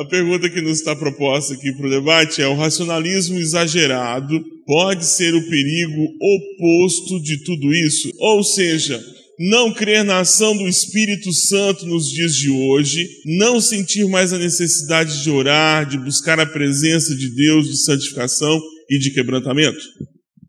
a 0.00 0.04
pergunta 0.04 0.48
que 0.48 0.60
nos 0.60 0.78
está 0.78 0.94
proposta 0.94 1.54
aqui 1.54 1.72
para 1.72 1.86
o 1.86 1.90
debate 1.90 2.40
é: 2.40 2.46
o 2.46 2.54
racionalismo 2.54 3.38
exagerado 3.38 4.40
pode 4.66 5.04
ser 5.04 5.34
o 5.34 5.48
perigo 5.48 6.06
oposto 6.20 7.20
de 7.20 7.42
tudo 7.42 7.72
isso? 7.74 8.10
Ou 8.18 8.44
seja, 8.44 9.02
não 9.38 9.72
crer 9.72 10.04
na 10.04 10.20
ação 10.20 10.56
do 10.56 10.68
Espírito 10.68 11.32
Santo 11.32 11.86
nos 11.86 12.08
dias 12.10 12.34
de 12.34 12.50
hoje, 12.50 13.08
não 13.38 13.60
sentir 13.60 14.06
mais 14.08 14.32
a 14.32 14.38
necessidade 14.38 15.22
de 15.22 15.30
orar, 15.30 15.88
de 15.88 15.98
buscar 15.98 16.38
a 16.38 16.46
presença 16.46 17.14
de 17.14 17.34
Deus, 17.34 17.68
de 17.68 17.76
santificação 17.82 18.60
e 18.90 18.98
de 18.98 19.10
quebrantamento? 19.10 19.80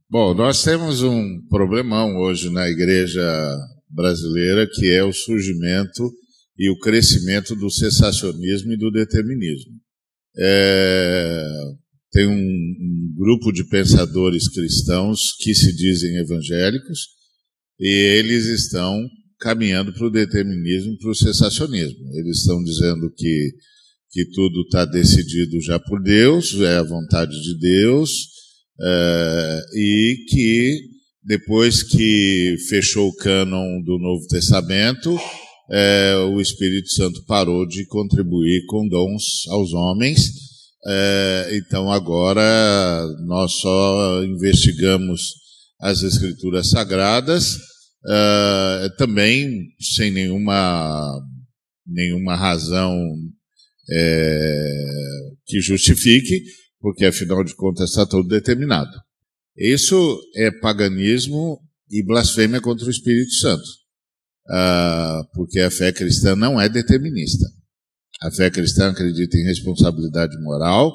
Bom, 0.10 0.34
nós 0.34 0.64
temos 0.64 1.04
um 1.04 1.40
problemão 1.50 2.18
hoje 2.18 2.50
na 2.50 2.68
igreja 2.68 3.22
brasileira 3.90 4.68
que 4.68 4.90
é 4.90 5.04
o 5.04 5.14
surgimento 5.14 6.12
e 6.60 6.70
o 6.70 6.78
crescimento 6.78 7.56
do 7.56 7.72
sensacionismo 7.72 8.74
e 8.74 8.78
do 8.78 8.92
determinismo. 8.92 9.72
É, 10.38 11.44
tem 12.12 12.28
um, 12.28 12.34
um 12.34 13.14
grupo 13.16 13.54
de 13.54 13.64
pensadores 13.64 14.50
cristãos 14.50 15.36
que 15.40 15.56
se 15.56 15.74
dizem 15.74 16.18
evangélicos 16.18 17.08
e 17.80 17.88
eles 17.88 18.46
estão 18.46 19.08
caminhando 19.40 19.94
para 19.94 20.06
o 20.06 20.12
determinismo, 20.12 20.98
para 20.98 21.12
o 21.12 21.16
sensacionismo. 21.16 21.98
Eles 22.16 22.40
estão 22.40 22.62
dizendo 22.62 23.10
que, 23.16 23.52
que 24.12 24.26
tudo 24.32 24.64
está 24.64 24.84
decidido 24.84 25.62
já 25.62 25.80
por 25.80 26.02
Deus, 26.02 26.60
é 26.60 26.76
a 26.76 26.84
vontade 26.84 27.32
de 27.42 27.58
Deus, 27.58 28.12
é, 28.82 29.62
e 29.76 30.26
que 30.28 30.80
depois 31.24 31.84
que 31.84 32.58
fechou 32.68 33.08
o 33.08 33.16
cânon 33.16 33.82
do 33.84 33.98
Novo 33.98 34.28
Testamento, 34.28 35.18
é, 35.72 36.16
o 36.34 36.42
Espírito 36.42 36.90
Santo 36.90 37.24
parou 37.26 37.66
de 37.68 37.86
contribuir 37.86 38.66
com 38.68 38.88
dons 38.88 39.48
aos 39.50 39.74
homens. 39.74 40.22
É, 40.88 41.50
então 41.54 41.92
agora 41.92 43.06
nós 43.26 43.54
só 43.60 44.24
investigamos 44.24 45.22
as 45.80 46.04
Escrituras 46.04 46.70
Sagradas 46.70 47.56
uh, 48.06 48.90
também 48.98 49.70
sem 49.96 50.12
nenhuma, 50.12 51.22
nenhuma 51.86 52.36
razão 52.36 52.98
é, 53.92 54.72
que 55.46 55.62
justifique, 55.62 56.44
porque 56.80 57.06
afinal 57.06 57.44
de 57.44 57.56
contas 57.56 57.90
está 57.90 58.06
tudo 58.06 58.28
determinado. 58.28 58.92
Isso 59.58 60.20
é 60.36 60.52
paganismo 60.52 61.60
e 61.90 62.04
blasfêmia 62.06 62.62
contra 62.62 62.86
o 62.86 62.92
Espírito 62.92 63.32
Santo, 63.36 63.66
uh, 64.50 65.28
porque 65.34 65.60
a 65.60 65.72
fé 65.72 65.92
cristã 65.92 66.36
não 66.36 66.60
é 66.60 66.68
determinista. 66.68 67.46
A 68.22 68.32
fé 68.32 68.50
cristã 68.50 68.90
acredita 68.90 69.38
em 69.38 69.46
responsabilidade 69.46 70.38
moral, 70.42 70.94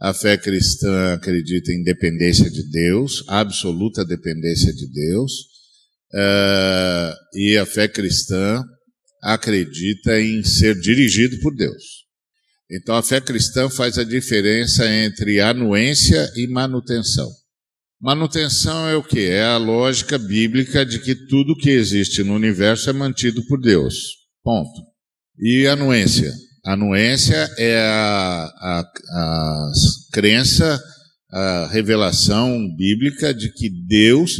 a 0.00 0.12
fé 0.12 0.36
cristã 0.36 1.14
acredita 1.14 1.72
em 1.72 1.82
dependência 1.82 2.50
de 2.50 2.70
Deus, 2.70 3.24
absoluta 3.28 4.04
dependência 4.04 4.72
de 4.72 4.86
Deus, 4.92 5.54
Uh, 6.14 7.12
e 7.34 7.58
a 7.58 7.66
fé 7.66 7.88
cristã 7.88 8.62
acredita 9.20 10.20
em 10.20 10.44
ser 10.44 10.78
dirigido 10.78 11.40
por 11.40 11.52
Deus. 11.56 12.04
Então 12.70 12.94
a 12.94 13.02
fé 13.02 13.20
cristã 13.20 13.68
faz 13.68 13.98
a 13.98 14.04
diferença 14.04 14.88
entre 14.88 15.40
anuência 15.40 16.30
e 16.36 16.46
manutenção. 16.46 17.28
Manutenção 18.04 18.86
é 18.86 18.94
o 18.94 19.02
que? 19.02 19.30
É 19.30 19.44
a 19.44 19.56
lógica 19.56 20.18
bíblica 20.18 20.84
de 20.84 21.00
que 21.00 21.14
tudo 21.14 21.56
que 21.56 21.70
existe 21.70 22.22
no 22.22 22.34
universo 22.34 22.90
é 22.90 22.92
mantido 22.92 23.42
por 23.46 23.58
Deus. 23.58 23.94
Ponto. 24.42 24.82
E 25.38 25.66
anuência? 25.66 26.30
Anuência 26.66 27.48
é 27.56 27.78
a, 27.78 28.44
a, 28.44 28.80
a 29.10 29.72
crença, 30.12 30.78
a 31.32 31.68
revelação 31.72 32.68
bíblica 32.76 33.32
de 33.32 33.50
que 33.50 33.70
Deus 33.70 34.32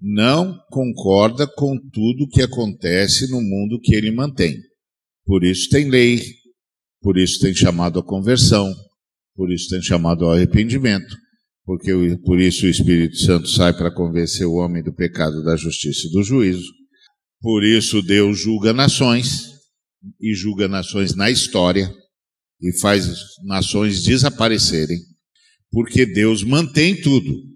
não 0.00 0.58
concorda 0.68 1.46
com 1.46 1.78
tudo 1.92 2.28
que 2.28 2.42
acontece 2.42 3.30
no 3.30 3.40
mundo 3.40 3.78
que 3.80 3.94
ele 3.94 4.10
mantém. 4.10 4.56
Por 5.24 5.44
isso 5.44 5.68
tem 5.70 5.88
lei, 5.88 6.20
por 7.00 7.16
isso 7.16 7.38
tem 7.38 7.54
chamado 7.54 8.00
a 8.00 8.04
conversão, 8.04 8.74
por 9.36 9.48
isso 9.52 9.68
tem 9.68 9.80
chamado 9.80 10.24
ao 10.24 10.32
arrependimento, 10.32 11.16
porque 11.64 11.92
por 12.24 12.40
isso 12.40 12.66
o 12.66 12.68
Espírito 12.68 13.16
Santo 13.16 13.48
sai 13.48 13.72
para 13.72 13.94
convencer 13.94 14.46
o 14.46 14.54
homem 14.54 14.82
do 14.82 14.92
pecado, 14.92 15.42
da 15.44 15.56
justiça 15.56 16.08
e 16.08 16.10
do 16.10 16.22
juízo. 16.22 16.70
Por 17.40 17.64
isso 17.64 18.02
Deus 18.02 18.38
julga 18.38 18.72
nações 18.72 19.52
e 20.20 20.34
julga 20.34 20.68
nações 20.68 21.14
na 21.14 21.30
história 21.30 21.92
e 22.60 22.78
faz 22.80 23.08
nações 23.44 24.02
desaparecerem, 24.02 24.98
porque 25.70 26.06
Deus 26.06 26.42
mantém 26.42 27.00
tudo 27.00 27.52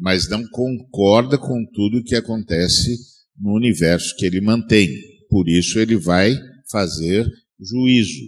mas 0.00 0.28
não 0.28 0.42
concorda 0.48 1.36
com 1.36 1.64
tudo 1.74 2.02
que 2.02 2.16
acontece 2.16 2.96
no 3.38 3.54
universo 3.54 4.16
que 4.16 4.24
ele 4.24 4.40
mantém. 4.40 4.88
Por 5.28 5.48
isso 5.48 5.78
ele 5.78 5.96
vai 5.96 6.36
fazer 6.70 7.26
juízo. 7.60 8.20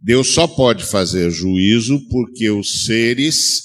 Deus 0.00 0.32
só 0.32 0.48
pode 0.48 0.84
fazer 0.84 1.30
juízo 1.30 2.00
porque 2.08 2.50
os 2.50 2.86
seres 2.86 3.60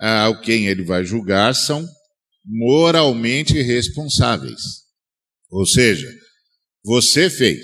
a 0.00 0.34
quem 0.42 0.66
ele 0.66 0.82
vai 0.82 1.04
julgar 1.04 1.54
são 1.54 1.86
moralmente 2.44 3.60
responsáveis. 3.60 4.60
Ou 5.50 5.66
seja, 5.66 6.08
você 6.84 7.28
fez, 7.28 7.60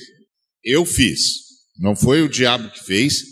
eu 0.63 0.85
fiz. 0.85 1.21
Não 1.79 1.97
foi 1.97 2.23
o 2.23 2.29
diabo 2.29 2.71
que 2.71 2.85
fez 2.85 3.23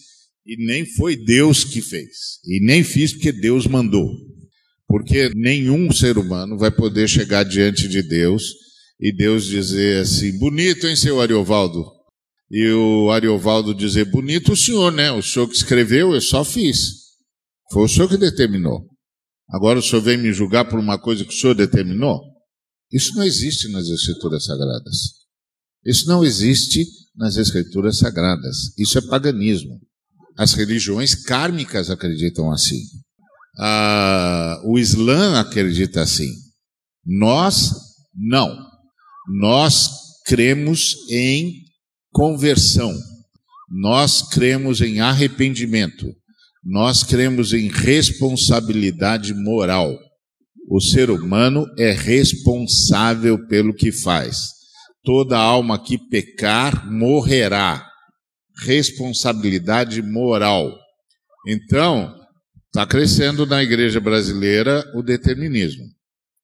e 0.47 0.56
nem 0.66 0.87
foi 0.87 1.16
Deus 1.16 1.64
que 1.64 1.81
fez. 1.81 2.38
E 2.47 2.64
nem 2.64 2.82
fiz 2.82 3.12
porque 3.12 3.32
Deus 3.32 3.66
mandou. 3.66 4.09
Porque 4.87 5.31
nenhum 5.34 5.91
ser 5.91 6.19
humano 6.19 6.56
vai 6.59 6.70
poder 6.70 7.09
chegar 7.09 7.43
diante 7.43 7.88
de 7.88 8.03
Deus 8.03 8.44
e 9.00 9.14
Deus 9.14 9.44
dizer 9.44 10.03
assim: 10.03 10.38
bonito, 10.38 10.87
hein, 10.87 10.97
seu 10.97 11.20
Ariovaldo? 11.20 11.84
E 12.50 12.69
o 12.69 13.10
Ariovaldo 13.10 13.75
dizer: 13.75 14.04
bonito 14.04 14.53
o 14.53 14.56
senhor, 14.56 14.93
né? 14.93 15.10
O 15.10 15.22
senhor 15.22 15.48
que 15.48 15.56
escreveu, 15.56 16.14
eu 16.14 16.20
só 16.20 16.44
fiz. 16.44 16.78
Foi 17.72 17.84
o 17.84 17.88
senhor 17.88 18.09
que 18.09 18.16
determinou. 18.16 18.87
Agora 19.49 19.78
o 19.78 19.82
senhor 19.82 20.03
vem 20.03 20.16
me 20.16 20.32
julgar 20.32 20.65
por 20.69 20.78
uma 20.78 20.99
coisa 20.99 21.25
que 21.25 21.34
o 21.34 21.37
senhor 21.37 21.55
determinou? 21.55 22.21
Isso 22.93 23.15
não 23.15 23.25
existe 23.25 23.69
nas 23.69 23.88
Escrituras 23.88 24.44
Sagradas. 24.44 24.97
Isso 25.84 26.06
não 26.06 26.25
existe 26.25 26.87
nas 27.15 27.37
Escrituras 27.37 27.99
Sagradas. 27.99 28.77
Isso 28.78 28.99
é 28.99 29.03
paganismo. 29.03 29.81
As 30.37 30.53
religiões 30.55 31.15
kármicas 31.15 31.91
acreditam 31.91 32.50
assim. 32.50 32.81
Ah, 33.59 34.60
o 34.65 34.78
Islã 34.78 35.38
acredita 35.38 36.03
assim. 36.03 36.31
Nós 37.05 37.72
não. 38.15 38.56
Nós 39.41 39.91
cremos 40.26 40.94
em 41.11 41.65
conversão. 42.12 42.97
Nós 43.71 44.22
cremos 44.22 44.81
em 44.81 45.00
arrependimento. 45.00 46.15
Nós 46.64 47.02
cremos 47.02 47.52
em 47.52 47.69
responsabilidade 47.69 49.34
moral. 49.34 49.98
O 50.70 50.80
ser 50.80 51.10
humano 51.10 51.66
é 51.78 51.92
responsável 51.92 53.47
pelo 53.47 53.75
que 53.75 53.92
faz. 53.92 54.38
Toda 55.02 55.36
alma 55.38 55.82
que 55.82 55.98
pecar 55.98 56.91
morrerá. 56.91 57.86
Responsabilidade 58.64 60.00
moral. 60.00 60.72
Então, 61.47 62.14
Está 62.75 62.84
crescendo 62.84 63.46
na 63.46 63.62
igreja 63.62 64.00
brasileira 64.00 64.84
o 64.96 65.00
determinismo. 65.00 65.84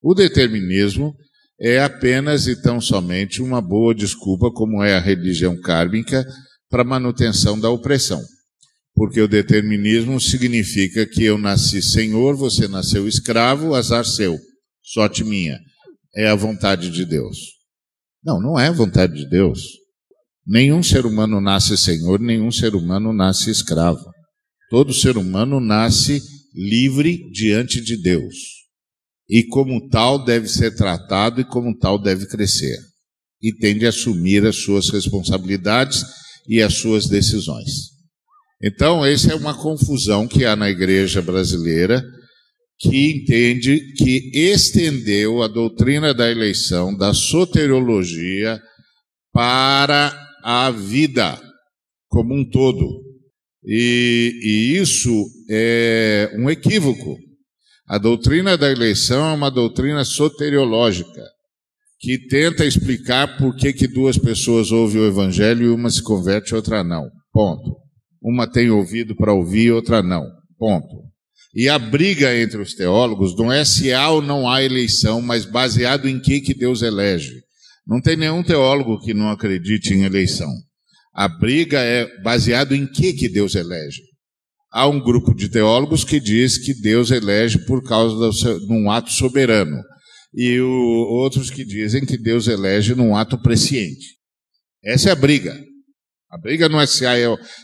O 0.01 0.15
determinismo 0.15 1.13
é 1.61 1.83
apenas 1.83 2.47
e 2.47 2.55
tão 2.63 2.81
somente 2.81 3.43
uma 3.43 3.61
boa 3.61 3.93
desculpa, 3.93 4.49
como 4.53 4.81
é 4.81 4.95
a 4.95 5.01
religião 5.01 5.61
kármica, 5.61 6.25
para 6.71 6.85
manutenção 6.85 7.59
da 7.59 7.69
opressão. 7.69 8.23
Porque 9.01 9.19
o 9.19 9.27
determinismo 9.27 10.21
significa 10.21 11.07
que 11.07 11.25
eu 11.25 11.39
nasci 11.39 11.81
senhor, 11.81 12.37
você 12.37 12.69
nasceu 12.69 13.09
escravo, 13.09 13.75
azar 13.75 14.05
seu, 14.05 14.39
sorte 14.83 15.25
minha. 15.25 15.59
É 16.15 16.29
a 16.29 16.35
vontade 16.35 16.91
de 16.91 17.07
Deus. 17.07 17.39
Não, 18.23 18.39
não 18.39 18.61
é 18.61 18.67
a 18.67 18.73
vontade 18.73 19.15
de 19.15 19.27
Deus. 19.27 19.63
Nenhum 20.47 20.83
ser 20.83 21.07
humano 21.07 21.41
nasce 21.41 21.79
senhor, 21.79 22.21
nenhum 22.21 22.53
ser 22.53 22.75
humano 22.75 23.11
nasce 23.11 23.51
escravo. 23.51 24.05
Todo 24.69 24.93
ser 24.93 25.17
humano 25.17 25.61
nasce 25.61 26.21
livre 26.55 27.27
diante 27.31 27.81
de 27.81 27.97
Deus. 27.97 28.35
E 29.27 29.45
como 29.45 29.89
tal 29.89 30.23
deve 30.23 30.47
ser 30.47 30.75
tratado 30.77 31.41
e 31.41 31.45
como 31.47 31.75
tal 31.75 31.99
deve 31.99 32.27
crescer. 32.27 32.77
E 33.41 33.51
tem 33.51 33.79
de 33.79 33.87
assumir 33.87 34.45
as 34.45 34.57
suas 34.57 34.91
responsabilidades 34.91 36.05
e 36.47 36.61
as 36.61 36.75
suas 36.75 37.07
decisões. 37.09 37.99
Então, 38.63 39.05
essa 39.05 39.33
é 39.33 39.35
uma 39.35 39.55
confusão 39.55 40.29
que 40.29 40.45
há 40.45 40.55
na 40.55 40.69
igreja 40.69 41.23
brasileira, 41.23 42.03
que 42.79 43.11
entende 43.11 43.93
que 43.95 44.31
estendeu 44.35 45.43
a 45.43 45.49
doutrina 45.49 46.13
da 46.13 46.31
eleição, 46.31 46.97
da 46.97 47.15
soteriologia, 47.15 48.61
para 49.33 50.13
a 50.43 50.71
vida 50.71 51.41
como 52.09 52.35
um 52.35 52.49
todo 52.49 53.09
E, 53.65 54.33
e 54.43 54.79
isso 54.79 55.27
é 55.51 56.33
um 56.35 56.49
equívoco. 56.49 57.19
A 57.87 57.99
doutrina 57.99 58.57
da 58.57 58.71
eleição 58.71 59.31
é 59.31 59.35
uma 59.35 59.51
doutrina 59.51 60.05
soteriológica 60.05 61.23
que 61.99 62.19
tenta 62.27 62.65
explicar 62.65 63.37
por 63.37 63.55
que, 63.55 63.73
que 63.75 63.87
duas 63.87 64.17
pessoas 64.17 64.73
ouvem 64.73 65.03
o 65.03 65.07
evangelho 65.07 65.67
e 65.67 65.69
uma 65.69 65.91
se 65.91 66.03
converte 66.03 66.53
e 66.53 66.57
outra 66.57 66.83
não. 66.83 67.11
Ponto. 67.31 67.80
Uma 68.23 68.47
tem 68.47 68.71
ouvido 68.71 69.17
para 69.17 69.33
ouvir 69.33 69.73
outra 69.73 70.03
não. 70.03 70.25
Ponto. 70.59 71.11
E 71.55 71.69
a 71.69 71.79
briga 71.79 72.37
entre 72.37 72.61
os 72.61 72.75
teólogos 72.75 73.37
não 73.37 73.51
é 73.51 73.65
se 73.65 73.93
há 73.93 74.09
ou 74.11 74.23
não 74.23 74.49
há 74.49 74.63
eleição, 74.63 75.21
mas 75.21 75.45
baseado 75.45 76.09
em 76.09 76.21
que, 76.21 76.41
que 76.41 76.55
Deus 76.55 76.83
elege. 76.83 77.33
Não 77.87 78.01
tem 78.01 78.17
nenhum 78.17 78.43
teólogo 78.43 79.01
que 79.01 79.13
não 79.13 79.31
acredite 79.31 79.93
em 79.93 80.05
eleição. 80.05 80.49
A 81.13 81.27
briga 81.27 81.81
é 81.81 82.07
baseado 82.23 82.75
em 82.75 82.87
que, 82.87 83.13
que 83.13 83.29
Deus 83.29 83.57
elege. 83.57 84.01
Há 84.71 84.87
um 84.87 85.01
grupo 85.01 85.35
de 85.35 85.49
teólogos 85.49 86.05
que 86.05 86.21
diz 86.21 86.57
que 86.57 86.73
Deus 86.73 87.11
elege 87.11 87.59
por 87.67 87.83
causa 87.83 88.31
de 88.31 88.73
um 88.73 88.89
ato 88.89 89.11
soberano. 89.11 89.83
E 90.33 90.61
o, 90.61 90.71
outros 90.71 91.51
que 91.51 91.65
dizem 91.65 92.07
que 92.07 92.17
Deus 92.17 92.47
elege 92.47 92.95
num 92.95 93.17
ato 93.17 93.37
presciente. 93.37 94.07
Essa 94.85 95.09
é 95.09 95.13
a 95.13 95.17
briga. 95.17 95.59
A 96.31 96.39
briga 96.39 96.69
não 96.69 96.81
é 96.81 96.87
se 96.87 97.05
há, 97.05 97.15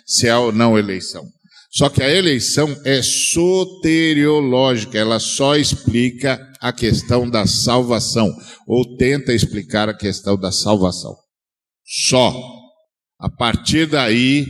se 0.04 0.28
há 0.28 0.40
ou 0.40 0.50
não 0.50 0.76
eleição. 0.76 1.24
Só 1.70 1.88
que 1.88 2.02
a 2.02 2.12
eleição 2.12 2.74
é 2.84 3.00
soteriológica, 3.00 4.98
ela 4.98 5.20
só 5.20 5.56
explica 5.56 6.40
a 6.60 6.72
questão 6.72 7.30
da 7.30 7.46
salvação, 7.46 8.28
ou 8.66 8.96
tenta 8.96 9.32
explicar 9.32 9.88
a 9.88 9.96
questão 9.96 10.36
da 10.36 10.50
salvação. 10.50 11.14
Só. 12.08 12.34
A 13.18 13.30
partir 13.30 13.86
daí 13.86 14.46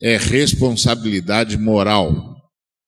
é 0.00 0.16
responsabilidade 0.16 1.56
moral. 1.56 2.34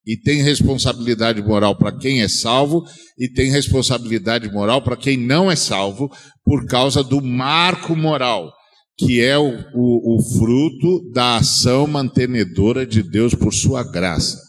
E 0.06 0.16
tem 0.16 0.42
responsabilidade 0.42 1.42
moral 1.42 1.76
para 1.76 1.96
quem 1.96 2.22
é 2.22 2.28
salvo, 2.28 2.84
e 3.18 3.28
tem 3.28 3.50
responsabilidade 3.50 4.48
moral 4.52 4.82
para 4.82 4.96
quem 4.96 5.16
não 5.16 5.50
é 5.50 5.56
salvo, 5.56 6.08
por 6.44 6.66
causa 6.66 7.02
do 7.02 7.20
marco 7.22 7.96
moral 7.96 8.55
que 8.98 9.20
é 9.20 9.36
o, 9.36 9.50
o, 9.74 10.16
o 10.16 10.22
fruto 10.22 11.10
da 11.12 11.36
ação 11.36 11.86
mantenedora 11.86 12.86
de 12.86 13.02
Deus 13.02 13.34
por 13.34 13.52
sua 13.52 13.84
graça. 13.84 14.40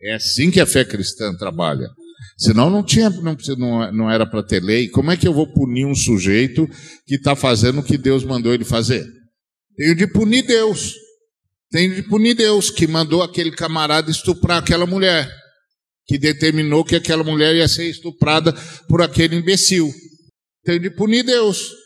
É 0.00 0.14
assim 0.14 0.50
que 0.50 0.60
a 0.60 0.66
fé 0.66 0.84
cristã 0.84 1.34
trabalha. 1.36 1.88
Senão 2.36 2.68
não 2.68 2.84
tinha, 2.84 3.08
não, 3.10 3.92
não 3.92 4.10
era 4.10 4.26
para 4.26 4.42
ter 4.42 4.62
lei. 4.62 4.88
Como 4.88 5.10
é 5.10 5.16
que 5.16 5.26
eu 5.26 5.32
vou 5.32 5.46
punir 5.52 5.86
um 5.86 5.94
sujeito 5.94 6.68
que 7.06 7.14
está 7.14 7.34
fazendo 7.34 7.80
o 7.80 7.82
que 7.82 7.96
Deus 7.96 8.24
mandou 8.24 8.52
ele 8.52 8.64
fazer? 8.64 9.06
Tenho 9.76 9.94
de 9.96 10.06
punir 10.06 10.46
Deus. 10.46 10.94
Tenho 11.70 11.94
de 11.94 12.02
punir 12.02 12.34
Deus 12.34 12.70
que 12.70 12.86
mandou 12.86 13.22
aquele 13.22 13.50
camarada 13.50 14.10
estuprar 14.10 14.58
aquela 14.58 14.86
mulher, 14.86 15.30
que 16.06 16.18
determinou 16.18 16.84
que 16.84 16.96
aquela 16.96 17.22
mulher 17.22 17.54
ia 17.54 17.68
ser 17.68 17.88
estuprada 17.88 18.52
por 18.88 19.02
aquele 19.02 19.36
imbecil. 19.36 19.92
Tenho 20.64 20.80
de 20.80 20.90
punir 20.90 21.24
Deus 21.24 21.77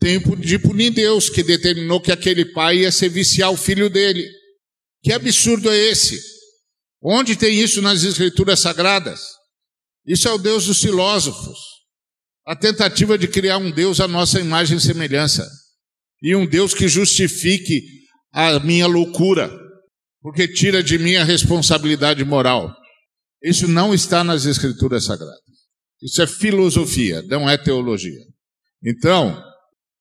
tempo 0.00 0.34
de 0.34 0.58
punir 0.58 0.90
Deus, 0.90 1.28
que 1.28 1.42
determinou 1.42 2.00
que 2.00 2.10
aquele 2.10 2.44
pai 2.46 2.78
ia 2.78 2.90
ser 2.90 3.10
viciar 3.10 3.52
o 3.52 3.56
filho 3.56 3.90
dele. 3.90 4.26
Que 5.02 5.12
absurdo 5.12 5.70
é 5.70 5.76
esse? 5.76 6.20
Onde 7.02 7.36
tem 7.36 7.60
isso 7.60 7.80
nas 7.80 8.02
escrituras 8.02 8.60
sagradas? 8.60 9.20
Isso 10.06 10.26
é 10.26 10.32
o 10.32 10.38
Deus 10.38 10.66
dos 10.66 10.80
filósofos. 10.80 11.58
A 12.46 12.56
tentativa 12.56 13.16
de 13.16 13.28
criar 13.28 13.58
um 13.58 13.70
Deus 13.70 14.00
à 14.00 14.08
nossa 14.08 14.40
imagem 14.40 14.78
e 14.78 14.80
semelhança. 14.80 15.48
E 16.22 16.34
um 16.34 16.46
Deus 16.46 16.74
que 16.74 16.88
justifique 16.88 17.82
a 18.32 18.58
minha 18.60 18.86
loucura, 18.86 19.50
porque 20.20 20.48
tira 20.48 20.82
de 20.82 20.98
mim 20.98 21.16
a 21.16 21.24
responsabilidade 21.24 22.24
moral. 22.24 22.74
Isso 23.42 23.68
não 23.68 23.94
está 23.94 24.22
nas 24.22 24.44
escrituras 24.44 25.04
sagradas. 25.04 25.40
Isso 26.02 26.20
é 26.22 26.26
filosofia, 26.26 27.22
não 27.22 27.48
é 27.48 27.56
teologia. 27.56 28.20
Então, 28.84 29.42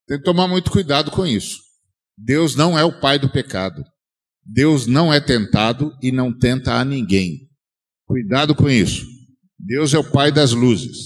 tem 0.09 0.17
que 0.17 0.23
tomar 0.23 0.47
muito 0.47 0.71
cuidado 0.71 1.11
com 1.11 1.23
isso. 1.23 1.59
Deus 2.17 2.55
não 2.55 2.77
é 2.77 2.83
o 2.83 2.99
pai 2.99 3.19
do 3.19 3.29
pecado. 3.29 3.83
Deus 4.43 4.87
não 4.87 5.13
é 5.13 5.21
tentado 5.21 5.95
e 6.01 6.11
não 6.11 6.35
tenta 6.35 6.73
a 6.73 6.83
ninguém. 6.83 7.47
Cuidado 8.07 8.55
com 8.55 8.67
isso. 8.67 9.05
Deus 9.59 9.93
é 9.93 9.99
o 9.99 10.11
pai 10.11 10.31
das 10.31 10.51
luzes, 10.51 10.97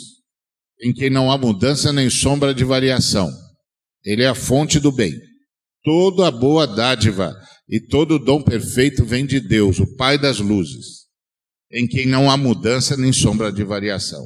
em 0.81 0.93
quem 0.93 1.09
não 1.09 1.29
há 1.29 1.37
mudança 1.37 1.91
nem 1.91 2.09
sombra 2.09 2.53
de 2.53 2.63
variação. 2.63 3.29
Ele 4.05 4.23
é 4.23 4.27
a 4.29 4.35
fonte 4.35 4.79
do 4.79 4.89
bem. 4.89 5.13
Toda 5.83 6.27
a 6.27 6.31
boa 6.31 6.65
dádiva 6.65 7.35
e 7.67 7.81
todo 7.81 8.17
dom 8.17 8.41
perfeito 8.41 9.03
vem 9.03 9.25
de 9.25 9.41
Deus, 9.41 9.79
o 9.79 9.97
pai 9.97 10.17
das 10.17 10.39
luzes, 10.39 11.07
em 11.69 11.85
quem 11.85 12.05
não 12.05 12.31
há 12.31 12.37
mudança 12.37 12.95
nem 12.95 13.11
sombra 13.11 13.51
de 13.51 13.65
variação. 13.65 14.25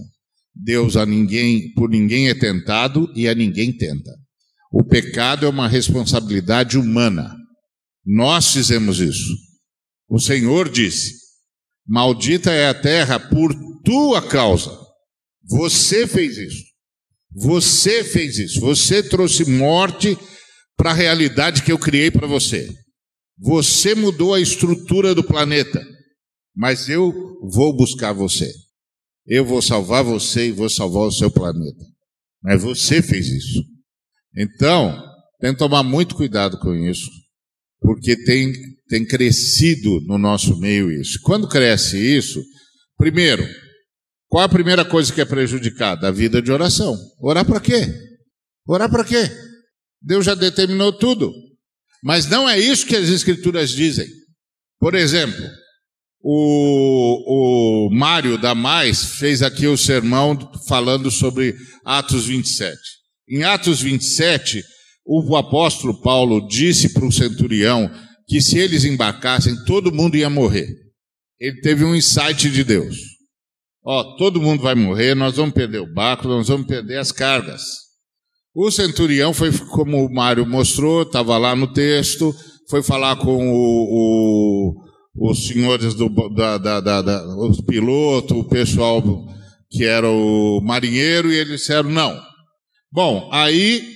Deus 0.53 0.95
a 0.95 1.03
ninguém, 1.03 1.73
por 1.73 1.89
ninguém 1.89 2.29
é 2.29 2.35
tentado 2.35 3.11
e 3.15 3.27
a 3.27 3.33
ninguém 3.33 3.75
tenta. 3.75 4.26
O 4.71 4.83
pecado 4.83 5.45
é 5.45 5.49
uma 5.49 5.67
responsabilidade 5.67 6.77
humana. 6.77 7.35
Nós 8.05 8.51
fizemos 8.51 8.99
isso. 8.99 9.33
O 10.09 10.19
Senhor 10.19 10.69
disse: 10.69 11.13
Maldita 11.85 12.51
é 12.51 12.67
a 12.67 12.73
terra 12.73 13.19
por 13.19 13.53
tua 13.83 14.21
causa. 14.21 14.71
Você 15.43 16.05
fez 16.05 16.37
isso. 16.37 16.63
Você 17.33 18.03
fez 18.03 18.37
isso. 18.37 18.59
Você 18.59 19.01
trouxe 19.01 19.49
morte 19.49 20.17
para 20.75 20.91
a 20.91 20.93
realidade 20.93 21.63
que 21.63 21.71
eu 21.71 21.79
criei 21.79 22.11
para 22.11 22.27
você. 22.27 22.69
Você 23.39 23.95
mudou 23.95 24.33
a 24.33 24.41
estrutura 24.41 25.13
do 25.15 25.23
planeta. 25.23 25.81
Mas 26.55 26.89
eu 26.89 27.13
vou 27.41 27.75
buscar 27.75 28.13
você. 28.13 28.51
Eu 29.25 29.45
vou 29.45 29.61
salvar 29.61 30.03
você 30.03 30.47
e 30.47 30.51
vou 30.51 30.69
salvar 30.69 31.03
o 31.03 31.11
seu 31.11 31.29
planeta. 31.29 31.85
Mas 32.41 32.63
você 32.63 33.01
fez 33.01 33.27
isso. 33.27 33.76
Então, 34.37 34.95
tem 35.39 35.51
que 35.51 35.57
tomar 35.57 35.81
muito 35.81 36.13
cuidado 36.13 36.59
com 36.59 36.75
isso, 36.75 37.09
porque 37.79 38.15
tem, 38.23 38.53
tem 38.87 39.03
crescido 39.03 39.99
no 40.01 40.19
nosso 40.19 40.59
meio 40.59 40.91
isso. 40.91 41.19
Quando 41.23 41.47
cresce 41.47 41.97
isso, 41.97 42.39
primeiro, 42.95 43.47
qual 44.27 44.43
a 44.43 44.49
primeira 44.49 44.85
coisa 44.85 45.11
que 45.11 45.21
é 45.21 45.25
prejudicada? 45.25 46.07
A 46.07 46.11
vida 46.11 46.39
de 46.39 46.51
oração. 46.51 46.95
Orar 47.19 47.45
para 47.45 47.59
quê? 47.59 47.87
Orar 48.67 48.89
para 48.89 49.03
quê? 49.03 49.29
Deus 50.01 50.25
já 50.25 50.35
determinou 50.35 50.93
tudo. 50.93 51.33
Mas 52.03 52.27
não 52.27 52.47
é 52.47 52.59
isso 52.59 52.85
que 52.85 52.95
as 52.95 53.09
Escrituras 53.09 53.71
dizem. 53.71 54.07
Por 54.79 54.93
exemplo, 54.93 55.43
o, 56.21 57.87
o 57.87 57.95
Mário 57.95 58.37
da 58.37 58.53
Mais 58.53 59.17
fez 59.17 59.41
aqui 59.41 59.65
o 59.65 59.77
sermão 59.77 60.37
falando 60.67 61.09
sobre 61.09 61.55
Atos 61.83 62.27
27. 62.27 62.77
Em 63.29 63.43
Atos 63.43 63.81
27, 63.81 64.63
o 65.05 65.35
apóstolo 65.35 66.01
Paulo 66.01 66.47
disse 66.47 66.93
para 66.93 67.05
o 67.05 67.11
centurião 67.11 67.91
que 68.27 68.41
se 68.41 68.57
eles 68.57 68.85
embarcassem, 68.85 69.55
todo 69.65 69.91
mundo 69.93 70.15
ia 70.15 70.29
morrer. 70.29 70.67
Ele 71.39 71.61
teve 71.61 71.83
um 71.83 71.95
insight 71.95 72.49
de 72.49 72.63
Deus. 72.63 72.95
Ó, 73.85 74.01
oh, 74.01 74.17
todo 74.17 74.41
mundo 74.41 74.61
vai 74.61 74.75
morrer, 74.75 75.15
nós 75.15 75.35
vamos 75.35 75.53
perder 75.53 75.79
o 75.79 75.93
barco, 75.93 76.27
nós 76.27 76.47
vamos 76.47 76.67
perder 76.67 76.97
as 76.97 77.11
cargas. 77.11 77.61
O 78.53 78.71
centurião 78.71 79.33
foi, 79.33 79.51
como 79.69 80.05
o 80.05 80.13
Mário 80.13 80.45
mostrou, 80.45 81.03
estava 81.03 81.37
lá 81.37 81.55
no 81.55 81.71
texto, 81.71 82.35
foi 82.69 82.83
falar 82.83 83.15
com 83.17 83.49
o, 83.49 84.73
o, 85.15 85.29
os 85.29 85.47
senhores 85.47 85.93
do 85.93 86.09
da, 86.33 86.57
da, 86.57 86.79
da, 86.81 87.01
da, 87.01 87.37
os 87.37 87.61
pilotos, 87.61 88.35
o 88.35 88.43
pessoal 88.43 89.01
que 89.69 89.85
era 89.85 90.09
o 90.09 90.59
marinheiro, 90.61 91.31
e 91.31 91.35
eles 91.35 91.61
disseram: 91.61 91.89
não, 91.89 92.19
Bom, 92.97 93.29
aí 93.31 93.87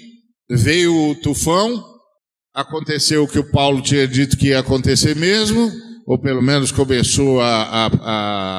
veio 0.47 1.09
o 1.09 1.15
tufão, 1.15 1.83
aconteceu 2.53 3.23
o 3.23 3.27
que 3.27 3.39
o 3.39 3.51
Paulo 3.51 3.81
tinha 3.81 4.07
dito 4.07 4.37
que 4.37 4.49
ia 4.49 4.59
acontecer 4.59 5.15
mesmo, 5.15 5.71
ou 6.05 6.21
pelo 6.21 6.39
menos 6.39 6.71
começou 6.71 7.41
a, 7.41 7.63
a, 7.63 7.85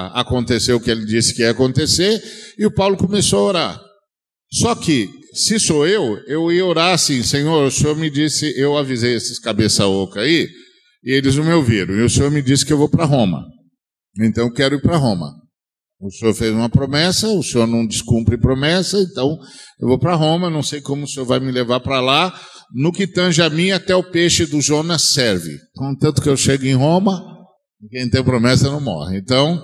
a 0.09 0.21
acontecer 0.21 0.73
o 0.73 0.81
que 0.81 0.91
ele 0.91 1.05
disse 1.07 1.33
que 1.33 1.43
ia 1.43 1.53
acontecer, 1.53 2.21
e 2.59 2.67
o 2.67 2.75
Paulo 2.75 2.97
começou 2.97 3.39
a 3.39 3.43
orar. 3.43 3.81
Só 4.51 4.75
que, 4.75 5.09
se 5.33 5.61
sou 5.61 5.87
eu, 5.87 6.19
eu 6.27 6.51
ia 6.51 6.67
orar 6.67 6.93
assim, 6.93 7.23
Senhor, 7.23 7.65
o 7.65 7.71
Senhor 7.71 7.95
me 7.95 8.11
disse, 8.11 8.53
eu 8.59 8.77
avisei 8.77 9.15
esses 9.15 9.39
cabeça 9.39 9.87
oca 9.87 10.23
aí, 10.23 10.49
e 11.05 11.13
eles 11.13 11.37
não 11.37 11.45
me 11.45 11.53
ouviram, 11.53 11.95
e 11.95 12.03
o 12.03 12.11
Senhor 12.11 12.33
me 12.33 12.43
disse 12.43 12.67
que 12.67 12.73
eu 12.73 12.79
vou 12.79 12.89
para 12.89 13.05
Roma. 13.05 13.45
Então 14.19 14.47
eu 14.47 14.53
quero 14.53 14.75
ir 14.75 14.83
para 14.83 14.97
Roma. 14.97 15.42
O 16.03 16.11
senhor 16.11 16.35
fez 16.35 16.53
uma 16.53 16.69
promessa, 16.69 17.29
o 17.29 17.45
senhor 17.45 17.65
não 17.69 17.87
descumpre 17.87 18.37
promessa, 18.37 18.99
então 18.99 19.39
eu 19.81 19.87
vou 19.87 19.97
para 20.01 20.17
Roma, 20.17 20.51
não 20.51 20.61
sei 20.61 20.81
como 20.81 21.05
o 21.05 21.09
senhor 21.09 21.25
vai 21.25 21.39
me 21.39 21.53
levar 21.53 21.79
para 21.79 22.01
lá. 22.01 22.37
No 22.75 22.91
que 22.91 23.07
tange 23.07 23.41
a 23.41 23.49
mim, 23.49 23.71
até 23.71 23.95
o 23.95 24.03
peixe 24.03 24.45
do 24.45 24.61
Jonas 24.61 25.03
serve. 25.03 25.57
Contanto 25.77 26.21
que 26.21 26.29
eu 26.29 26.37
chego 26.37 26.65
em 26.65 26.75
Roma, 26.75 27.23
quem 27.89 28.11
tem 28.11 28.25
promessa 28.25 28.69
não 28.69 28.81
morre. 28.81 29.17
Então, 29.17 29.63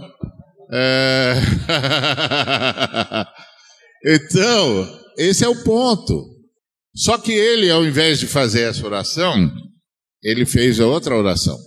é... 0.72 1.34
então, 4.14 5.00
esse 5.16 5.44
é 5.44 5.48
o 5.48 5.64
ponto. 5.64 6.24
Só 6.94 7.18
que 7.18 7.32
ele, 7.32 7.68
ao 7.68 7.84
invés 7.84 8.20
de 8.20 8.28
fazer 8.28 8.62
essa 8.62 8.86
oração, 8.86 9.50
ele 10.22 10.46
fez 10.46 10.78
outra 10.78 11.16
oração. 11.16 11.58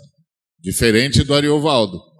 Diferente 0.61 1.23
do 1.25 1.33
Ariovaldo. 1.33 2.10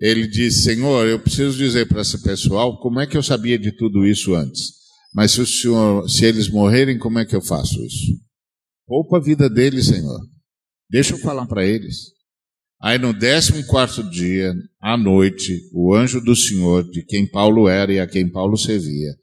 Ele 0.00 0.26
disse: 0.26 0.62
Senhor, 0.62 1.06
eu 1.06 1.20
preciso 1.20 1.58
dizer 1.58 1.86
para 1.86 2.00
esse 2.00 2.22
pessoal 2.22 2.80
como 2.80 2.98
é 3.00 3.06
que 3.06 3.16
eu 3.16 3.22
sabia 3.22 3.58
de 3.58 3.70
tudo 3.70 4.06
isso 4.06 4.34
antes. 4.34 4.80
Mas 5.14 5.32
se, 5.32 5.40
o 5.40 5.46
senhor, 5.46 6.08
se 6.08 6.24
eles 6.24 6.48
morrerem, 6.48 6.98
como 6.98 7.18
é 7.18 7.26
que 7.26 7.36
eu 7.36 7.42
faço 7.42 7.74
isso? 7.82 8.16
Poupa 8.86 9.18
a 9.18 9.20
vida 9.20 9.50
deles, 9.50 9.86
Senhor. 9.86 10.20
Deixa 10.88 11.14
eu 11.14 11.18
falar 11.18 11.46
para 11.46 11.66
eles. 11.66 11.96
Aí 12.82 12.96
no 12.96 13.12
décimo 13.12 13.64
quarto 13.66 14.02
dia, 14.08 14.54
à 14.80 14.96
noite, 14.96 15.60
o 15.74 15.94
anjo 15.94 16.20
do 16.20 16.34
Senhor, 16.34 16.88
de 16.90 17.04
quem 17.04 17.28
Paulo 17.28 17.68
era 17.68 17.92
e 17.92 18.00
a 18.00 18.06
quem 18.06 18.30
Paulo 18.30 18.56
servia, 18.56 19.14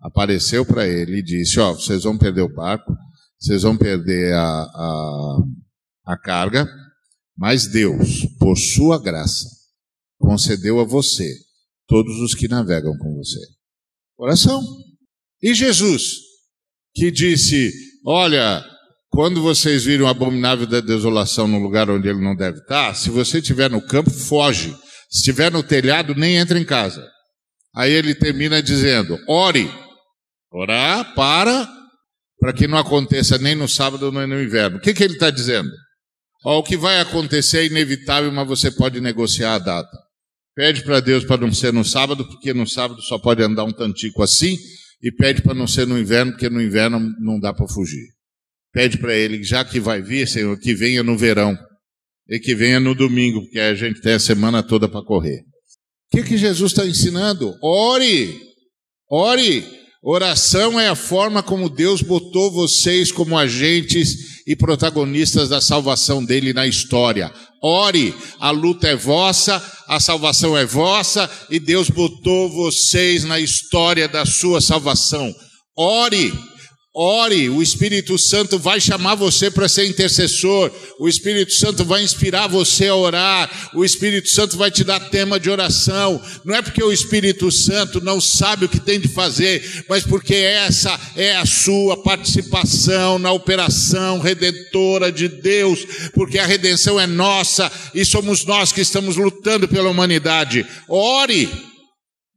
apareceu 0.00 0.64
para 0.64 0.86
ele 0.86 1.18
e 1.18 1.22
disse: 1.22 1.58
Ó, 1.58 1.72
oh, 1.72 1.74
vocês 1.74 2.04
vão 2.04 2.16
perder 2.16 2.42
o 2.42 2.54
barco, 2.54 2.94
vocês 3.38 3.62
vão 3.62 3.76
perder 3.76 4.32
a, 4.34 4.62
a, 4.62 5.38
a 6.06 6.18
carga, 6.18 6.68
mas 7.36 7.66
Deus, 7.66 8.26
por 8.38 8.56
sua 8.56 9.02
graça, 9.02 9.48
concedeu 10.20 10.78
a 10.78 10.84
você 10.84 11.26
todos 11.88 12.20
os 12.20 12.34
que 12.34 12.46
navegam 12.46 12.96
com 12.98 13.16
você. 13.16 13.40
Oração. 14.16 14.62
E 15.42 15.54
Jesus, 15.54 16.12
que 16.94 17.10
disse: 17.10 17.72
Olha, 18.06 18.62
quando 19.08 19.42
vocês 19.42 19.84
viram 19.84 20.04
o 20.04 20.08
abominável 20.08 20.66
da 20.66 20.80
desolação 20.80 21.48
no 21.48 21.58
lugar 21.58 21.90
onde 21.90 22.08
ele 22.08 22.22
não 22.22 22.36
deve 22.36 22.58
estar, 22.58 22.94
se 22.94 23.10
você 23.10 23.38
estiver 23.38 23.70
no 23.70 23.80
campo, 23.80 24.10
foge. 24.10 24.76
Se 25.10 25.18
estiver 25.18 25.50
no 25.50 25.62
telhado, 25.62 26.14
nem 26.14 26.36
entra 26.36 26.58
em 26.58 26.64
casa. 26.64 27.04
Aí 27.74 27.90
ele 27.90 28.14
termina 28.14 28.62
dizendo: 28.62 29.18
ore. 29.26 29.68
Orar 30.52 31.14
para, 31.14 31.68
para 32.40 32.52
que 32.52 32.66
não 32.66 32.76
aconteça 32.76 33.38
nem 33.38 33.54
no 33.54 33.68
sábado 33.68 34.10
nem 34.10 34.26
no 34.26 34.42
inverno. 34.42 34.78
O 34.78 34.80
que, 34.80 34.92
que 34.92 35.04
ele 35.04 35.14
está 35.14 35.30
dizendo? 35.30 35.70
O 36.44 36.62
que 36.62 36.76
vai 36.76 37.00
acontecer 37.00 37.58
é 37.58 37.66
inevitável, 37.66 38.32
mas 38.32 38.48
você 38.48 38.68
pode 38.70 39.00
negociar 39.00 39.54
a 39.54 39.58
data. 39.58 40.09
Pede 40.54 40.82
para 40.82 41.00
Deus 41.00 41.24
para 41.24 41.40
não 41.40 41.52
ser 41.52 41.72
no 41.72 41.84
sábado, 41.84 42.26
porque 42.26 42.52
no 42.52 42.66
sábado 42.66 43.00
só 43.02 43.18
pode 43.18 43.42
andar 43.42 43.64
um 43.64 43.72
tantico 43.72 44.22
assim, 44.22 44.58
e 45.02 45.10
pede 45.10 45.42
para 45.42 45.54
não 45.54 45.66
ser 45.66 45.86
no 45.86 45.98
inverno, 45.98 46.32
porque 46.32 46.50
no 46.50 46.60
inverno 46.60 47.00
não 47.20 47.38
dá 47.38 47.52
para 47.52 47.68
fugir. 47.68 48.06
Pede 48.72 48.98
para 48.98 49.14
ele, 49.14 49.42
já 49.42 49.64
que 49.64 49.80
vai 49.80 50.02
vir, 50.02 50.28
Senhor, 50.28 50.58
que 50.58 50.74
venha 50.74 51.02
no 51.02 51.16
verão 51.16 51.56
e 52.28 52.38
que 52.38 52.54
venha 52.54 52.78
no 52.78 52.94
domingo, 52.94 53.42
porque 53.42 53.58
a 53.58 53.74
gente 53.74 54.00
tem 54.00 54.14
a 54.14 54.20
semana 54.20 54.62
toda 54.62 54.88
para 54.88 55.04
correr. 55.04 55.40
O 56.12 56.16
que, 56.16 56.22
que 56.22 56.36
Jesus 56.36 56.72
está 56.72 56.86
ensinando? 56.86 57.56
Ore, 57.62 58.40
ore. 59.10 59.80
Oração 60.02 60.80
é 60.80 60.88
a 60.88 60.94
forma 60.94 61.42
como 61.42 61.68
Deus 61.68 62.00
botou 62.00 62.50
vocês 62.50 63.12
como 63.12 63.36
agentes 63.36 64.29
e 64.46 64.56
protagonistas 64.56 65.48
da 65.48 65.60
salvação 65.60 66.24
dele 66.24 66.52
na 66.52 66.66
história. 66.66 67.32
Ore, 67.62 68.14
a 68.38 68.50
luta 68.50 68.88
é 68.88 68.96
vossa, 68.96 69.62
a 69.86 70.00
salvação 70.00 70.56
é 70.56 70.64
vossa 70.64 71.30
e 71.50 71.58
Deus 71.58 71.90
botou 71.90 72.48
vocês 72.48 73.24
na 73.24 73.38
história 73.38 74.08
da 74.08 74.24
sua 74.24 74.60
salvação. 74.60 75.34
Ore, 75.76 76.32
Ore, 76.92 77.48
o 77.48 77.62
Espírito 77.62 78.18
Santo 78.18 78.58
vai 78.58 78.80
chamar 78.80 79.14
você 79.14 79.48
para 79.48 79.68
ser 79.68 79.86
intercessor, 79.86 80.72
o 80.98 81.08
Espírito 81.08 81.52
Santo 81.52 81.84
vai 81.84 82.02
inspirar 82.02 82.48
você 82.48 82.88
a 82.88 82.96
orar, 82.96 83.70
o 83.74 83.84
Espírito 83.84 84.28
Santo 84.28 84.56
vai 84.56 84.72
te 84.72 84.82
dar 84.82 84.98
tema 85.08 85.38
de 85.38 85.48
oração. 85.48 86.20
Não 86.44 86.52
é 86.52 86.60
porque 86.60 86.82
o 86.82 86.90
Espírito 86.90 87.48
Santo 87.52 88.00
não 88.00 88.20
sabe 88.20 88.64
o 88.64 88.68
que 88.68 88.80
tem 88.80 88.98
de 88.98 89.06
fazer, 89.06 89.84
mas 89.88 90.02
porque 90.02 90.34
essa 90.34 90.98
é 91.14 91.36
a 91.36 91.46
sua 91.46 91.96
participação 92.02 93.20
na 93.20 93.30
operação 93.30 94.18
redentora 94.18 95.12
de 95.12 95.28
Deus, 95.28 95.86
porque 96.12 96.40
a 96.40 96.46
redenção 96.46 96.98
é 96.98 97.06
nossa 97.06 97.70
e 97.94 98.04
somos 98.04 98.44
nós 98.44 98.72
que 98.72 98.80
estamos 98.80 99.16
lutando 99.16 99.68
pela 99.68 99.90
humanidade. 99.90 100.66
Ore. 100.88 101.69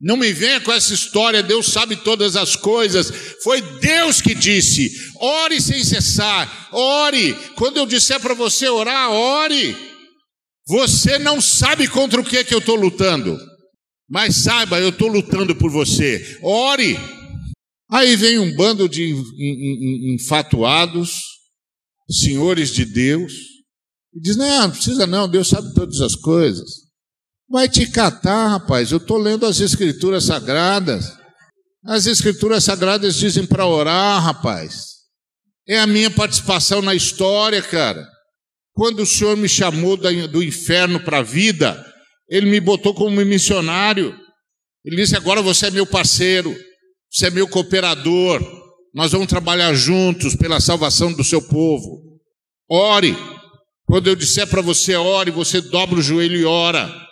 Não 0.04 0.18
me 0.18 0.34
venha 0.34 0.60
com 0.60 0.70
essa 0.70 0.92
história, 0.92 1.42
Deus 1.42 1.68
sabe 1.68 1.96
todas 1.96 2.36
as 2.36 2.54
coisas. 2.54 3.10
Foi 3.42 3.62
Deus 3.80 4.20
que 4.20 4.34
disse: 4.34 4.92
ore 5.18 5.58
sem 5.62 5.82
cessar, 5.82 6.68
ore. 6.70 7.32
Quando 7.56 7.78
eu 7.78 7.86
disser 7.86 8.20
para 8.20 8.34
você 8.34 8.68
orar, 8.68 9.10
ore. 9.10 9.74
Você 10.66 11.18
não 11.18 11.40
sabe 11.40 11.88
contra 11.88 12.20
o 12.20 12.24
que, 12.24 12.36
é 12.36 12.44
que 12.44 12.52
eu 12.54 12.58
estou 12.58 12.74
lutando, 12.74 13.38
mas 14.06 14.36
saiba, 14.36 14.78
eu 14.78 14.90
estou 14.90 15.08
lutando 15.08 15.56
por 15.56 15.70
você. 15.70 16.38
Ore. 16.42 16.98
Aí 17.90 18.14
vem 18.14 18.38
um 18.38 18.54
bando 18.54 18.86
de 18.86 19.14
enfatuados, 20.16 21.12
senhores 22.10 22.70
de 22.74 22.84
Deus, 22.84 23.32
e 24.14 24.20
diz: 24.20 24.36
não, 24.36 24.68
não 24.68 24.70
precisa 24.70 25.06
não, 25.06 25.26
Deus 25.26 25.48
sabe 25.48 25.72
todas 25.72 25.98
as 26.02 26.14
coisas. 26.14 26.83
Vai 27.48 27.68
te 27.68 27.86
catar, 27.90 28.48
rapaz. 28.48 28.90
Eu 28.90 28.98
estou 28.98 29.18
lendo 29.18 29.46
as 29.46 29.60
Escrituras 29.60 30.24
Sagradas. 30.24 31.16
As 31.84 32.06
Escrituras 32.06 32.64
Sagradas 32.64 33.16
dizem 33.16 33.46
para 33.46 33.66
orar, 33.66 34.22
rapaz. 34.22 34.94
É 35.68 35.78
a 35.78 35.86
minha 35.86 36.10
participação 36.10 36.82
na 36.82 36.94
história, 36.94 37.62
cara. 37.62 38.06
Quando 38.72 39.00
o 39.00 39.06
Senhor 39.06 39.36
me 39.36 39.48
chamou 39.48 39.96
do 39.96 40.42
inferno 40.42 40.98
para 41.00 41.18
a 41.18 41.22
vida, 41.22 41.84
Ele 42.28 42.50
me 42.50 42.60
botou 42.60 42.94
como 42.94 43.24
missionário. 43.24 44.18
Ele 44.84 44.96
disse: 44.96 45.16
agora 45.16 45.40
você 45.40 45.66
é 45.66 45.70
meu 45.70 45.86
parceiro, 45.86 46.54
você 47.10 47.26
é 47.26 47.30
meu 47.30 47.46
cooperador. 47.46 48.42
Nós 48.94 49.12
vamos 49.12 49.26
trabalhar 49.26 49.74
juntos 49.74 50.34
pela 50.34 50.60
salvação 50.60 51.12
do 51.12 51.24
seu 51.24 51.42
povo. 51.42 52.20
Ore. 52.70 53.16
Quando 53.86 54.08
eu 54.08 54.16
disser 54.16 54.46
para 54.46 54.62
você 54.62 54.96
ore, 54.96 55.30
você 55.30 55.60
dobra 55.60 55.98
o 55.98 56.02
joelho 56.02 56.36
e 56.36 56.44
ora. 56.44 57.03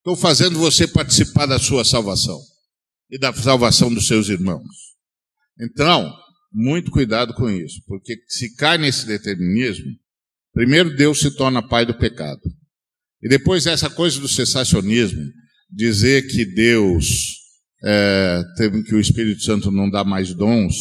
Estou 0.00 0.16
fazendo 0.16 0.58
você 0.58 0.88
participar 0.88 1.44
da 1.44 1.58
sua 1.58 1.84
salvação 1.84 2.40
e 3.10 3.18
da 3.18 3.34
salvação 3.34 3.92
dos 3.92 4.06
seus 4.06 4.30
irmãos. 4.30 4.64
Então, 5.60 6.10
muito 6.50 6.90
cuidado 6.90 7.34
com 7.34 7.50
isso, 7.50 7.82
porque 7.86 8.16
se 8.26 8.54
cai 8.56 8.78
nesse 8.78 9.06
determinismo, 9.06 9.92
primeiro 10.54 10.96
Deus 10.96 11.20
se 11.20 11.36
torna 11.36 11.66
pai 11.66 11.84
do 11.84 11.98
pecado. 11.98 12.40
E 13.22 13.28
depois 13.28 13.66
essa 13.66 13.90
coisa 13.90 14.18
do 14.18 14.26
cessacionismo, 14.26 15.22
dizer 15.70 16.26
que 16.28 16.46
Deus 16.46 17.36
é, 17.84 18.42
que 18.86 18.94
o 18.94 19.00
Espírito 19.00 19.42
Santo 19.42 19.70
não 19.70 19.90
dá 19.90 20.02
mais 20.02 20.32
dons 20.32 20.74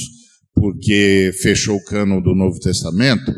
porque 0.54 1.32
fechou 1.42 1.76
o 1.76 1.84
cano 1.84 2.22
do 2.22 2.34
Novo 2.34 2.58
Testamento. 2.60 3.34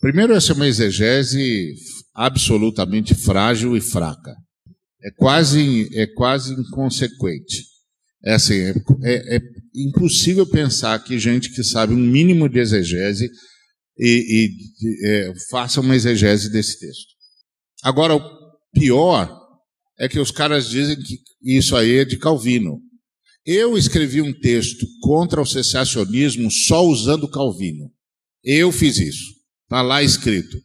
Primeiro, 0.00 0.32
essa 0.32 0.52
é 0.52 0.54
uma 0.56 0.66
exegese 0.66 1.74
absolutamente 2.12 3.14
frágil 3.14 3.76
e 3.76 3.80
fraca 3.80 4.34
é 5.02 5.10
quase, 5.10 5.88
é 5.94 6.06
quase 6.06 6.54
inconsequente. 6.54 7.64
É 8.24 8.34
assim, 8.34 8.54
é, 8.54 8.74
é, 9.04 9.36
é, 9.36 9.40
impossível 9.74 10.46
pensar 10.46 10.98
que 11.04 11.18
gente 11.18 11.52
que 11.54 11.62
sabe 11.62 11.94
um 11.94 11.96
mínimo 11.96 12.48
de 12.48 12.58
exegese 12.58 13.30
e, 13.98 14.50
e 14.82 15.06
é, 15.08 15.32
faça 15.50 15.80
uma 15.80 15.94
exegese 15.94 16.50
desse 16.50 16.78
texto. 16.80 17.14
Agora, 17.82 18.16
o 18.16 18.20
pior 18.72 19.30
é 19.98 20.08
que 20.08 20.18
os 20.18 20.30
caras 20.30 20.68
dizem 20.68 20.96
que 20.96 21.18
isso 21.42 21.76
aí 21.76 21.98
é 21.98 22.04
de 22.04 22.18
Calvino. 22.18 22.80
Eu 23.44 23.78
escrevi 23.78 24.20
um 24.20 24.32
texto 24.32 24.84
contra 25.00 25.40
o 25.40 25.46
cessacionismo 25.46 26.50
só 26.50 26.84
usando 26.84 27.30
Calvino. 27.30 27.92
Eu 28.42 28.72
fiz 28.72 28.98
isso. 28.98 29.24
Está 29.64 29.82
lá 29.82 30.02
escrito. 30.02 30.58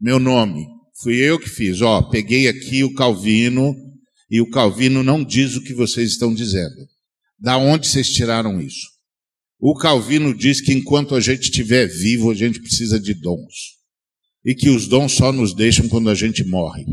Meu 0.00 0.18
nome, 0.18 0.66
Fui 1.00 1.16
eu 1.16 1.38
que 1.38 1.48
fiz. 1.48 1.80
Ó, 1.80 2.02
peguei 2.02 2.48
aqui 2.48 2.82
o 2.82 2.92
Calvino 2.94 3.74
e 4.30 4.40
o 4.40 4.50
Calvino 4.50 5.02
não 5.02 5.24
diz 5.24 5.56
o 5.56 5.62
que 5.62 5.72
vocês 5.72 6.10
estão 6.10 6.34
dizendo. 6.34 6.74
Da 7.38 7.56
onde 7.56 7.86
vocês 7.86 8.08
tiraram 8.08 8.60
isso? 8.60 8.86
O 9.60 9.74
Calvino 9.74 10.34
diz 10.36 10.60
que 10.60 10.72
enquanto 10.72 11.14
a 11.14 11.20
gente 11.20 11.44
estiver 11.44 11.86
vivo, 11.86 12.30
a 12.30 12.34
gente 12.34 12.60
precisa 12.60 12.98
de 12.98 13.14
dons. 13.14 13.78
E 14.44 14.54
que 14.54 14.70
os 14.70 14.88
dons 14.88 15.12
só 15.12 15.32
nos 15.32 15.54
deixam 15.54 15.88
quando 15.88 16.10
a 16.10 16.14
gente 16.14 16.44
morre. 16.44 16.84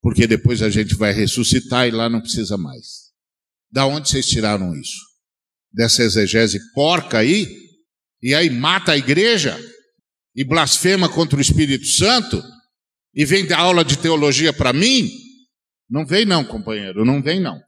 Porque 0.00 0.26
depois 0.26 0.62
a 0.62 0.68
gente 0.68 0.94
vai 0.94 1.12
ressuscitar 1.12 1.86
e 1.86 1.90
lá 1.90 2.08
não 2.08 2.20
precisa 2.20 2.58
mais. 2.58 3.12
Da 3.70 3.86
onde 3.86 4.08
vocês 4.08 4.26
tiraram 4.26 4.74
isso? 4.74 4.98
Dessa 5.72 6.02
exegese 6.02 6.58
porca 6.74 7.18
aí? 7.18 7.46
E 8.22 8.34
aí 8.34 8.50
mata 8.50 8.92
a 8.92 8.98
igreja? 8.98 9.58
E 10.34 10.44
blasfema 10.44 11.08
contra 11.08 11.38
o 11.38 11.42
Espírito 11.42 11.86
Santo? 11.86 12.42
E 13.14 13.24
vem 13.24 13.46
dar 13.46 13.58
aula 13.58 13.84
de 13.84 13.98
teologia 13.98 14.52
para 14.52 14.72
mim? 14.72 15.10
Não 15.88 16.06
vem 16.06 16.24
não, 16.24 16.44
companheiro, 16.44 17.04
não 17.04 17.22
vem 17.22 17.40
não. 17.40 17.60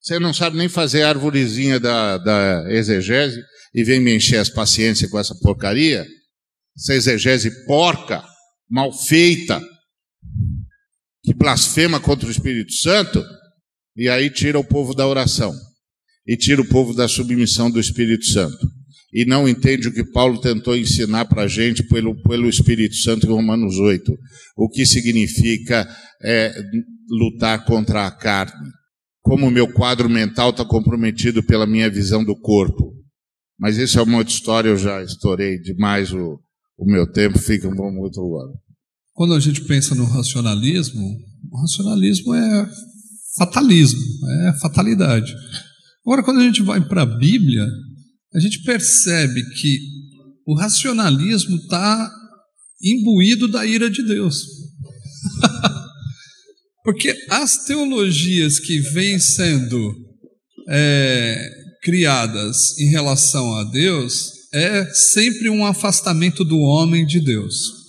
Você 0.00 0.18
não 0.20 0.32
sabe 0.32 0.56
nem 0.56 0.68
fazer 0.68 1.02
a 1.02 1.08
arvorezinha 1.08 1.80
da, 1.80 2.18
da 2.18 2.72
exegese 2.72 3.42
e 3.74 3.82
vem 3.82 4.00
me 4.00 4.14
encher 4.14 4.38
as 4.38 4.48
paciências 4.48 5.10
com 5.10 5.18
essa 5.18 5.34
porcaria? 5.42 6.06
Essa 6.76 6.94
exegese 6.94 7.66
porca, 7.66 8.24
mal 8.70 8.92
feita, 8.92 9.60
que 11.24 11.34
blasfema 11.34 11.98
contra 11.98 12.28
o 12.28 12.30
Espírito 12.30 12.72
Santo, 12.72 13.24
e 13.96 14.08
aí 14.08 14.30
tira 14.30 14.58
o 14.58 14.64
povo 14.64 14.94
da 14.94 15.06
oração, 15.08 15.52
e 16.24 16.36
tira 16.36 16.60
o 16.60 16.68
povo 16.68 16.94
da 16.94 17.08
submissão 17.08 17.68
do 17.68 17.80
Espírito 17.80 18.26
Santo, 18.26 18.70
e 19.16 19.24
não 19.24 19.48
entende 19.48 19.88
o 19.88 19.92
que 19.94 20.04
Paulo 20.04 20.38
tentou 20.38 20.76
ensinar 20.76 21.24
para 21.24 21.44
a 21.44 21.48
gente 21.48 21.82
pelo, 21.82 22.14
pelo 22.20 22.46
Espírito 22.50 22.96
Santo 22.96 23.26
em 23.26 23.30
Romanos 23.30 23.78
8, 23.78 24.12
o 24.58 24.68
que 24.68 24.84
significa 24.84 25.88
é, 26.22 26.54
lutar 27.08 27.64
contra 27.64 28.06
a 28.06 28.10
carne. 28.10 28.68
Como 29.22 29.46
o 29.46 29.50
meu 29.50 29.72
quadro 29.72 30.06
mental 30.06 30.50
está 30.50 30.66
comprometido 30.66 31.42
pela 31.42 31.66
minha 31.66 31.88
visão 31.88 32.22
do 32.22 32.38
corpo. 32.38 32.92
Mas 33.58 33.78
isso 33.78 33.98
é 33.98 34.02
uma 34.02 34.18
outra 34.18 34.34
história, 34.34 34.68
eu 34.68 34.76
já 34.76 35.02
estourei 35.02 35.58
demais 35.60 36.12
o, 36.12 36.38
o 36.76 36.84
meu 36.84 37.10
tempo, 37.10 37.38
fica 37.38 37.66
um 37.66 38.00
outro 38.00 38.20
lugar. 38.20 38.52
Quando 39.14 39.32
a 39.32 39.40
gente 39.40 39.62
pensa 39.62 39.94
no 39.94 40.04
racionalismo, 40.04 41.00
o 41.50 41.60
racionalismo 41.62 42.34
é 42.34 42.68
fatalismo, 43.38 43.98
é 44.48 44.58
fatalidade. 44.60 45.34
Agora, 46.04 46.22
quando 46.22 46.40
a 46.40 46.44
gente 46.44 46.60
vai 46.60 46.86
para 46.86 47.00
a 47.00 47.06
Bíblia, 47.06 47.66
a 48.36 48.40
gente 48.40 48.62
percebe 48.62 49.42
que 49.54 49.80
o 50.46 50.54
racionalismo 50.54 51.56
está 51.56 52.12
imbuído 52.82 53.48
da 53.48 53.64
ira 53.64 53.88
de 53.88 54.02
Deus. 54.02 54.44
Porque 56.84 57.16
as 57.30 57.64
teologias 57.64 58.60
que 58.60 58.78
vêm 58.78 59.18
sendo 59.18 59.92
é, 60.68 61.48
criadas 61.82 62.78
em 62.78 62.90
relação 62.90 63.54
a 63.54 63.64
Deus 63.64 64.32
é 64.52 64.84
sempre 64.92 65.48
um 65.48 65.64
afastamento 65.64 66.44
do 66.44 66.58
homem 66.58 67.06
de 67.06 67.20
Deus. 67.20 67.86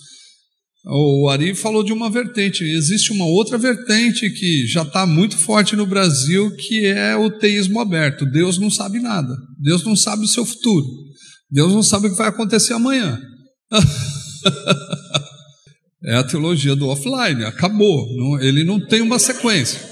O 0.86 1.28
Ari 1.28 1.54
falou 1.54 1.84
de 1.84 1.92
uma 1.92 2.10
vertente, 2.10 2.64
existe 2.64 3.12
uma 3.12 3.26
outra 3.26 3.58
vertente 3.58 4.30
que 4.30 4.66
já 4.66 4.82
está 4.82 5.04
muito 5.04 5.36
forte 5.36 5.76
no 5.76 5.86
Brasil, 5.86 6.50
que 6.56 6.86
é 6.86 7.14
o 7.14 7.30
teísmo 7.30 7.78
aberto. 7.78 8.24
Deus 8.24 8.58
não 8.58 8.70
sabe 8.70 8.98
nada, 8.98 9.36
Deus 9.58 9.84
não 9.84 9.96
sabe 9.96 10.24
o 10.24 10.28
seu 10.28 10.44
futuro, 10.44 10.86
Deus 11.50 11.72
não 11.72 11.82
sabe 11.82 12.06
o 12.06 12.10
que 12.10 12.16
vai 12.16 12.28
acontecer 12.28 12.74
amanhã. 12.74 13.20
é 16.04 16.14
a 16.14 16.24
teologia 16.24 16.76
do 16.76 16.88
offline, 16.88 17.44
acabou, 17.44 18.06
não, 18.16 18.40
ele 18.40 18.64
não 18.64 18.78
tem 18.78 19.00
uma 19.00 19.18
sequência. 19.18 19.88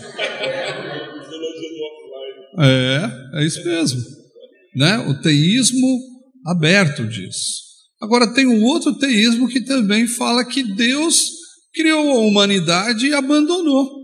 É, 2.58 3.10
é 3.34 3.44
isso 3.44 3.62
mesmo. 3.64 4.02
Né? 4.74 4.98
O 4.98 5.20
teísmo 5.20 6.00
aberto 6.46 7.06
diz. 7.06 7.66
Agora, 8.00 8.32
tem 8.32 8.46
um 8.46 8.62
outro 8.62 8.94
teísmo 8.98 9.48
que 9.48 9.60
também 9.60 10.06
fala 10.06 10.44
que 10.44 10.62
Deus 10.62 11.30
criou 11.74 12.10
a 12.10 12.20
humanidade 12.20 13.06
e 13.06 13.14
abandonou. 13.14 13.95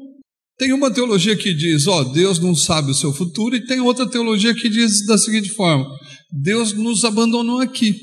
Tem 0.62 0.72
uma 0.72 0.92
teologia 0.92 1.34
que 1.34 1.52
diz, 1.52 1.88
ó, 1.88 2.04
Deus 2.04 2.38
não 2.38 2.54
sabe 2.54 2.92
o 2.92 2.94
seu 2.94 3.12
futuro, 3.12 3.56
e 3.56 3.66
tem 3.66 3.80
outra 3.80 4.08
teologia 4.08 4.54
que 4.54 4.68
diz 4.68 5.04
da 5.04 5.18
seguinte 5.18 5.50
forma: 5.50 5.84
Deus 6.30 6.72
nos 6.72 7.04
abandonou 7.04 7.58
aqui. 7.58 7.96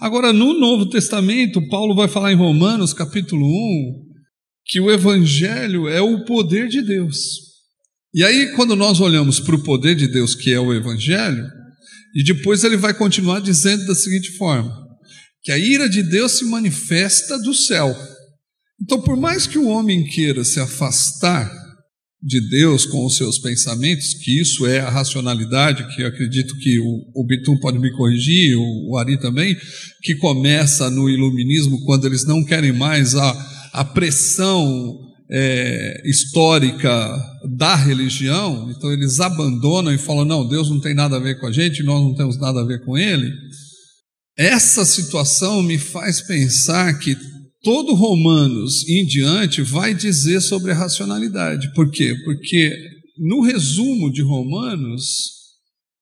Agora, 0.00 0.32
no 0.32 0.58
Novo 0.58 0.88
Testamento, 0.88 1.60
Paulo 1.68 1.94
vai 1.94 2.08
falar 2.08 2.32
em 2.32 2.36
Romanos, 2.36 2.94
capítulo 2.94 3.46
1, 3.46 4.02
que 4.64 4.80
o 4.80 4.90
Evangelho 4.90 5.86
é 5.86 6.00
o 6.00 6.24
poder 6.24 6.68
de 6.68 6.80
Deus. 6.80 7.18
E 8.14 8.24
aí, 8.24 8.50
quando 8.56 8.74
nós 8.74 8.98
olhamos 8.98 9.38
para 9.38 9.54
o 9.54 9.62
poder 9.62 9.94
de 9.94 10.08
Deus, 10.08 10.34
que 10.34 10.50
é 10.50 10.58
o 10.58 10.72
Evangelho, 10.72 11.44
e 12.14 12.24
depois 12.24 12.64
ele 12.64 12.78
vai 12.78 12.94
continuar 12.94 13.40
dizendo 13.40 13.84
da 13.84 13.94
seguinte 13.94 14.30
forma: 14.38 14.74
que 15.42 15.52
a 15.52 15.58
ira 15.58 15.86
de 15.86 16.02
Deus 16.02 16.38
se 16.38 16.46
manifesta 16.46 17.38
do 17.38 17.52
céu. 17.52 17.94
Então, 18.80 19.00
por 19.00 19.16
mais 19.16 19.46
que 19.46 19.58
o 19.58 19.68
homem 19.68 20.04
queira 20.04 20.44
se 20.44 20.60
afastar 20.60 21.50
de 22.20 22.40
Deus 22.48 22.84
com 22.84 23.06
os 23.06 23.16
seus 23.16 23.38
pensamentos, 23.38 24.14
que 24.14 24.40
isso 24.40 24.66
é 24.66 24.80
a 24.80 24.90
racionalidade, 24.90 25.94
que 25.94 26.02
eu 26.02 26.08
acredito 26.08 26.56
que 26.58 26.80
o, 26.80 27.02
o 27.14 27.24
Bitum 27.24 27.56
pode 27.58 27.78
me 27.78 27.92
corrigir, 27.92 28.56
o, 28.56 28.90
o 28.90 28.96
Ari 28.98 29.18
também, 29.18 29.56
que 30.02 30.16
começa 30.16 30.90
no 30.90 31.08
iluminismo 31.08 31.84
quando 31.84 32.06
eles 32.06 32.24
não 32.24 32.44
querem 32.44 32.72
mais 32.72 33.14
a, 33.14 33.70
a 33.72 33.84
pressão 33.84 34.98
é, 35.30 36.02
histórica 36.04 37.16
da 37.56 37.76
religião, 37.76 38.70
então 38.70 38.90
eles 38.92 39.20
abandonam 39.20 39.92
e 39.92 39.98
falam: 39.98 40.24
não, 40.24 40.48
Deus 40.48 40.70
não 40.70 40.80
tem 40.80 40.94
nada 40.94 41.16
a 41.16 41.20
ver 41.20 41.38
com 41.38 41.46
a 41.46 41.52
gente, 41.52 41.82
nós 41.82 42.02
não 42.02 42.14
temos 42.14 42.38
nada 42.38 42.60
a 42.60 42.64
ver 42.64 42.84
com 42.84 42.96
ele. 42.96 43.30
Essa 44.36 44.84
situação 44.84 45.62
me 45.62 45.78
faz 45.78 46.20
pensar 46.20 46.98
que 46.98 47.16
todo 47.62 47.94
Romanos 47.94 48.88
em 48.88 49.04
diante 49.04 49.62
vai 49.62 49.94
dizer 49.94 50.40
sobre 50.40 50.72
a 50.72 50.74
racionalidade. 50.74 51.72
Por 51.74 51.90
quê? 51.90 52.14
Porque 52.24 52.74
no 53.18 53.42
resumo 53.42 54.12
de 54.12 54.22
Romanos, 54.22 55.38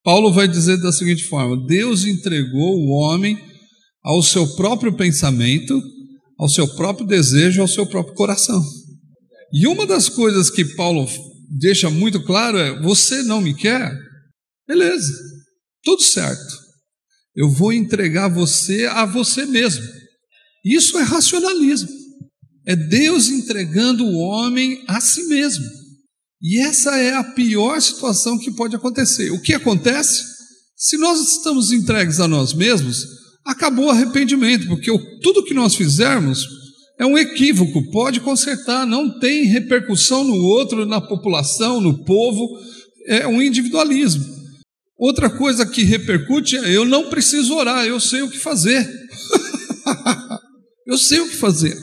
Paulo 0.05 0.33
vai 0.33 0.47
dizer 0.47 0.77
da 0.79 0.93
seguinte 0.93 1.25
forma: 1.25 1.67
Deus 1.67 2.05
entregou 2.05 2.77
o 2.77 2.91
homem 2.91 3.39
ao 4.03 4.23
seu 4.23 4.47
próprio 4.55 4.97
pensamento, 4.97 5.83
ao 6.39 6.49
seu 6.49 6.69
próprio 6.77 7.07
desejo, 7.07 7.61
ao 7.61 7.69
seu 7.69 7.87
próprio 7.87 8.15
coração. 8.15 8.63
E 9.53 9.67
uma 9.67 9.87
das 9.87 10.09
coisas 10.09 10.51
que 10.51 10.65
Paulo 10.65 11.09
deixa 11.59 11.91
muito 11.91 12.23
claro 12.23 12.59
é: 12.59 12.81
você 12.83 13.23
não 13.23 13.41
me 13.41 13.55
quer? 13.55 13.91
Beleza, 14.69 15.13
tudo 15.83 16.03
certo. 16.03 16.67
Eu 17.35 17.51
vou 17.51 17.73
entregar 17.73 18.29
você 18.29 18.87
a 18.87 19.05
você 19.05 19.45
mesmo. 19.45 19.85
Isso 20.67 20.99
é 20.99 21.03
racionalismo. 21.03 21.89
É 22.67 22.75
Deus 22.75 23.29
entregando 23.29 24.05
o 24.05 24.17
homem 24.17 24.83
a 24.89 25.01
si 25.01 25.23
mesmo. 25.29 25.65
E 26.43 26.59
essa 26.59 26.99
é 26.99 27.15
a 27.15 27.23
pior 27.23 27.81
situação 27.81 28.37
que 28.37 28.51
pode 28.51 28.75
acontecer. 28.75 29.31
O 29.31 29.41
que 29.41 29.55
acontece? 29.55 30.25
Se 30.77 30.97
nós 30.97 31.21
estamos 31.21 31.71
entregues 31.71 32.19
a 32.19 32.27
nós 32.27 32.53
mesmos, 32.53 33.07
acabou 33.45 33.87
o 33.87 33.91
arrependimento, 33.91 34.67
porque 34.67 34.91
tudo 35.23 35.45
que 35.45 35.55
nós 35.55 35.77
fizermos 35.77 36.45
é 36.99 37.07
um 37.07 37.17
equívoco, 37.17 37.89
pode 37.93 38.21
consertar, 38.21 38.85
não 38.85 39.21
tem 39.21 39.45
repercussão 39.45 40.25
no 40.25 40.35
outro, 40.35 40.85
na 40.85 41.01
população, 41.01 41.81
no 41.81 42.05
povo, 42.05 42.45
é 43.07 43.27
um 43.27 43.41
individualismo. 43.41 44.25
Outra 44.99 45.31
coisa 45.31 45.65
que 45.65 45.85
repercute 45.85 46.57
é: 46.57 46.75
eu 46.75 46.85
não 46.85 47.09
preciso 47.09 47.55
orar, 47.55 47.87
eu 47.87 48.01
sei 48.01 48.23
o 48.23 48.31
que 48.31 48.39
fazer. 48.39 48.85
eu 50.87 50.97
sei 50.97 51.21
o 51.21 51.29
que 51.29 51.37
fazer. 51.37 51.77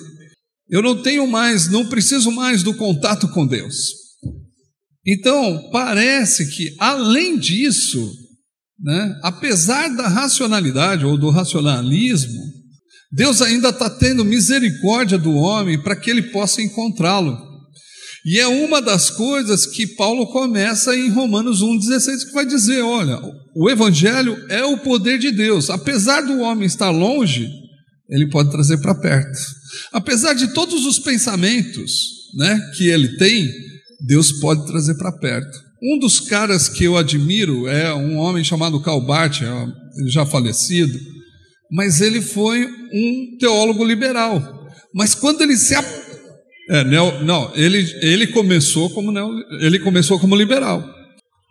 Eu 0.69 0.81
não 0.81 1.01
tenho 1.01 1.27
mais, 1.27 1.69
não 1.69 1.85
preciso 1.87 2.31
mais 2.31 2.63
do 2.63 2.73
contato 2.73 3.27
com 3.29 3.45
Deus. 3.45 3.75
Então, 5.05 5.69
parece 5.71 6.49
que, 6.55 6.73
além 6.79 7.37
disso, 7.37 8.09
né, 8.79 9.19
apesar 9.21 9.89
da 9.89 10.07
racionalidade 10.07 11.05
ou 11.05 11.17
do 11.17 11.29
racionalismo, 11.29 12.41
Deus 13.11 13.41
ainda 13.41 13.69
está 13.69 13.89
tendo 13.89 14.25
misericórdia 14.25 15.17
do 15.17 15.33
homem 15.33 15.79
para 15.81 15.95
que 15.95 16.09
ele 16.09 16.23
possa 16.23 16.61
encontrá-lo. 16.61 17.37
E 18.25 18.39
é 18.39 18.47
uma 18.47 18.81
das 18.81 19.09
coisas 19.09 19.65
que 19.65 19.85
Paulo 19.85 20.27
começa 20.31 20.95
em 20.95 21.09
Romanos 21.09 21.61
1,16, 21.61 22.25
que 22.25 22.33
vai 22.33 22.45
dizer: 22.45 22.81
olha, 22.81 23.19
o 23.53 23.69
Evangelho 23.69 24.37
é 24.49 24.63
o 24.63 24.77
poder 24.77 25.19
de 25.19 25.29
Deus. 25.29 25.69
Apesar 25.69 26.21
do 26.21 26.39
homem 26.39 26.65
estar 26.65 26.89
longe, 26.89 27.49
ele 28.09 28.29
pode 28.29 28.51
trazer 28.51 28.77
para 28.77 28.95
perto. 28.95 29.39
Apesar 29.91 30.33
de 30.33 30.53
todos 30.53 30.85
os 30.85 30.99
pensamentos 30.99 32.31
né, 32.35 32.59
que 32.75 32.87
ele 32.87 33.17
tem, 33.17 33.49
Deus 34.05 34.31
pode 34.33 34.65
trazer 34.65 34.95
para 34.95 35.11
perto. 35.11 35.57
Um 35.81 35.99
dos 35.99 36.19
caras 36.19 36.69
que 36.69 36.85
eu 36.85 36.97
admiro 36.97 37.67
é 37.67 37.93
um 37.93 38.17
homem 38.17 38.43
chamado 38.43 38.81
ele 39.97 40.09
já 40.09 40.25
falecido, 40.25 40.97
mas 41.71 42.01
ele 42.01 42.21
foi 42.21 42.65
um 42.65 43.37
teólogo 43.39 43.83
liberal. 43.83 44.67
Mas 44.93 45.15
quando 45.15 45.41
ele 45.41 45.57
se 45.57 45.75
é, 46.69 46.83
neo, 46.83 47.23
não, 47.25 47.51
ele, 47.55 47.85
ele 48.01 48.27
começou 48.27 48.89
como 48.89 49.11
neo, 49.11 49.29
ele 49.59 49.79
começou 49.79 50.19
como 50.19 50.35
liberal. 50.35 50.83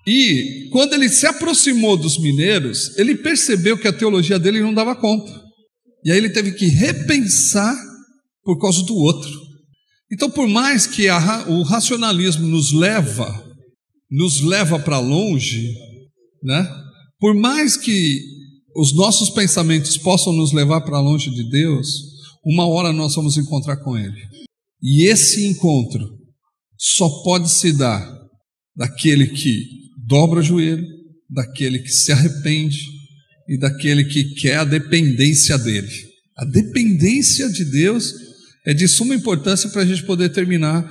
E 0.07 0.69
quando 0.73 0.95
ele 0.95 1.09
se 1.09 1.27
aproximou 1.27 1.97
dos 1.97 2.19
mineiros, 2.19 2.97
ele 2.97 3.15
percebeu 3.15 3.77
que 3.77 3.87
a 3.87 3.93
teologia 3.93 4.39
dele 4.39 4.61
não 4.61 4.73
dava 4.73 4.97
conta. 4.97 5.42
E 6.05 6.11
aí 6.11 6.19
ele 6.19 6.31
teve 6.31 6.53
que 6.53 6.67
repensar 6.67 7.77
por 8.43 8.59
causa 8.59 8.83
do 8.83 8.95
outro. 8.95 9.31
Então, 10.13 10.31
por 10.31 10.49
mais 10.49 10.87
que 10.87 11.09
a, 11.09 11.49
o 11.49 11.63
racionalismo 11.63 12.47
nos 12.47 12.73
leva, 12.73 13.45
nos 14.11 14.41
leva 14.41 14.79
para 14.79 14.99
longe, 14.99 15.75
né? 16.43 16.69
Por 17.19 17.35
mais 17.35 17.77
que 17.77 18.21
os 18.77 18.95
nossos 18.95 19.31
pensamentos 19.31 19.97
possam 19.97 20.33
nos 20.33 20.53
levar 20.53 20.81
para 20.83 21.01
longe 21.01 21.31
de 21.31 21.49
Deus, 21.49 21.89
uma 22.45 22.67
hora 22.67 22.93
nós 22.93 23.15
vamos 23.15 23.37
encontrar 23.37 23.77
com 23.79 23.97
Ele. 23.97 24.21
E 24.83 25.09
esse 25.09 25.47
encontro 25.47 26.19
só 26.77 27.09
pode 27.23 27.49
se 27.49 27.73
dar 27.73 28.05
daquele 28.75 29.29
que 29.29 29.65
dobra 30.07 30.41
o 30.41 30.43
joelho, 30.43 30.85
daquele 31.31 31.79
que 31.79 31.91
se 31.91 32.11
arrepende 32.11 32.92
e 33.53 33.59
daquele 33.59 34.05
que 34.05 34.25
quer 34.25 34.57
a 34.57 34.65
dependência 34.65 35.59
dele. 35.59 35.93
A 36.39 36.43
dependência 36.43 37.51
de 37.51 37.67
Deus 37.67 38.15
é 38.65 38.73
de 38.73 38.89
suma 38.89 39.15
importância 39.15 39.69
para 39.69 39.83
a 39.83 39.85
gente 39.85 40.03
poder 40.05 40.31
terminar 40.31 40.83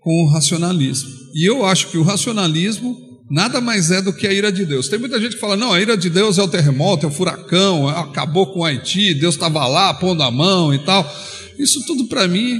com 0.00 0.22
o 0.22 0.28
racionalismo. 0.30 1.10
E 1.34 1.44
eu 1.44 1.66
acho 1.66 1.88
que 1.88 1.98
o 1.98 2.02
racionalismo 2.02 2.96
nada 3.30 3.60
mais 3.60 3.90
é 3.90 4.00
do 4.00 4.10
que 4.10 4.26
a 4.26 4.32
ira 4.32 4.50
de 4.50 4.64
Deus. 4.64 4.88
Tem 4.88 4.98
muita 4.98 5.20
gente 5.20 5.34
que 5.34 5.40
fala: 5.40 5.54
não, 5.54 5.74
a 5.74 5.80
ira 5.82 5.98
de 5.98 6.08
Deus 6.08 6.38
é 6.38 6.42
o 6.42 6.48
terremoto, 6.48 7.04
é 7.04 7.10
o 7.10 7.12
furacão, 7.12 7.86
acabou 7.86 8.46
com 8.46 8.60
o 8.60 8.64
Haiti, 8.64 9.12
Deus 9.12 9.34
estava 9.34 9.66
lá 9.66 9.92
pondo 9.92 10.22
a 10.22 10.30
mão 10.30 10.72
e 10.72 10.78
tal. 10.78 11.06
Isso 11.58 11.84
tudo 11.84 12.06
para 12.06 12.26
mim 12.26 12.58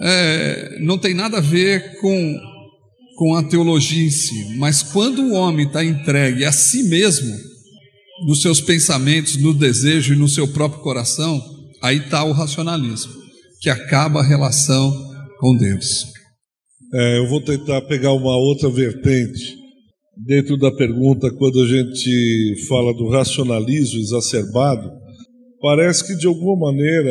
é, 0.00 0.78
não 0.80 0.96
tem 0.96 1.12
nada 1.12 1.36
a 1.36 1.42
ver 1.42 2.00
com, 2.00 2.40
com 3.14 3.34
a 3.34 3.42
teologia 3.42 4.06
em 4.06 4.10
si, 4.10 4.56
mas 4.56 4.82
quando 4.82 5.20
o 5.20 5.32
homem 5.34 5.66
está 5.66 5.84
entregue 5.84 6.46
a 6.46 6.52
si 6.52 6.84
mesmo, 6.84 7.57
nos 8.26 8.42
seus 8.42 8.60
pensamentos, 8.60 9.36
no 9.36 9.54
desejo 9.54 10.14
e 10.14 10.16
no 10.16 10.28
seu 10.28 10.48
próprio 10.48 10.82
coração, 10.82 11.40
aí 11.82 11.98
está 11.98 12.24
o 12.24 12.32
racionalismo, 12.32 13.12
que 13.60 13.70
acaba 13.70 14.20
a 14.20 14.26
relação 14.26 14.92
com 15.38 15.56
Deus. 15.56 16.06
É, 16.94 17.18
eu 17.18 17.28
vou 17.28 17.40
tentar 17.40 17.82
pegar 17.82 18.12
uma 18.12 18.36
outra 18.36 18.68
vertente 18.70 19.56
dentro 20.16 20.56
da 20.56 20.72
pergunta 20.72 21.30
quando 21.30 21.62
a 21.62 21.66
gente 21.66 22.66
fala 22.66 22.92
do 22.94 23.08
racionalismo 23.08 24.00
exacerbado. 24.00 24.90
Parece 25.60 26.06
que 26.06 26.16
de 26.16 26.26
alguma 26.26 26.72
maneira 26.72 27.10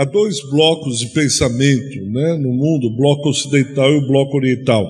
há 0.00 0.04
dois 0.04 0.38
blocos 0.50 0.98
de 0.98 1.06
pensamento 1.08 2.00
né, 2.10 2.36
no 2.36 2.52
mundo, 2.52 2.88
o 2.88 2.96
bloco 2.96 3.28
ocidental 3.28 3.90
e 3.92 3.98
o 3.98 4.06
bloco 4.06 4.36
oriental. 4.36 4.84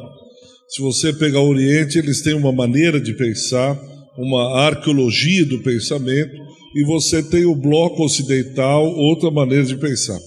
Se 0.69 0.83
você 0.83 1.13
pegar 1.13 1.41
o 1.41 1.49
Oriente, 1.49 1.99
eles 1.99 2.23
têm 2.23 2.35
uma 2.35 2.51
maneira 2.51 3.01
de 3.01 3.15
pensar, 3.15 3.79
uma 4.19 4.61
arqueologia 4.61 5.45
do 5.45 5.63
pensamento, 5.63 6.35
e 6.75 6.85
você 6.85 7.23
tem 7.23 7.45
o 7.45 7.55
bloco 7.55 8.05
ocidental, 8.05 8.87
outra 8.87 9.31
maneira 9.31 9.65
de 9.65 9.77
pensar. 9.77 10.19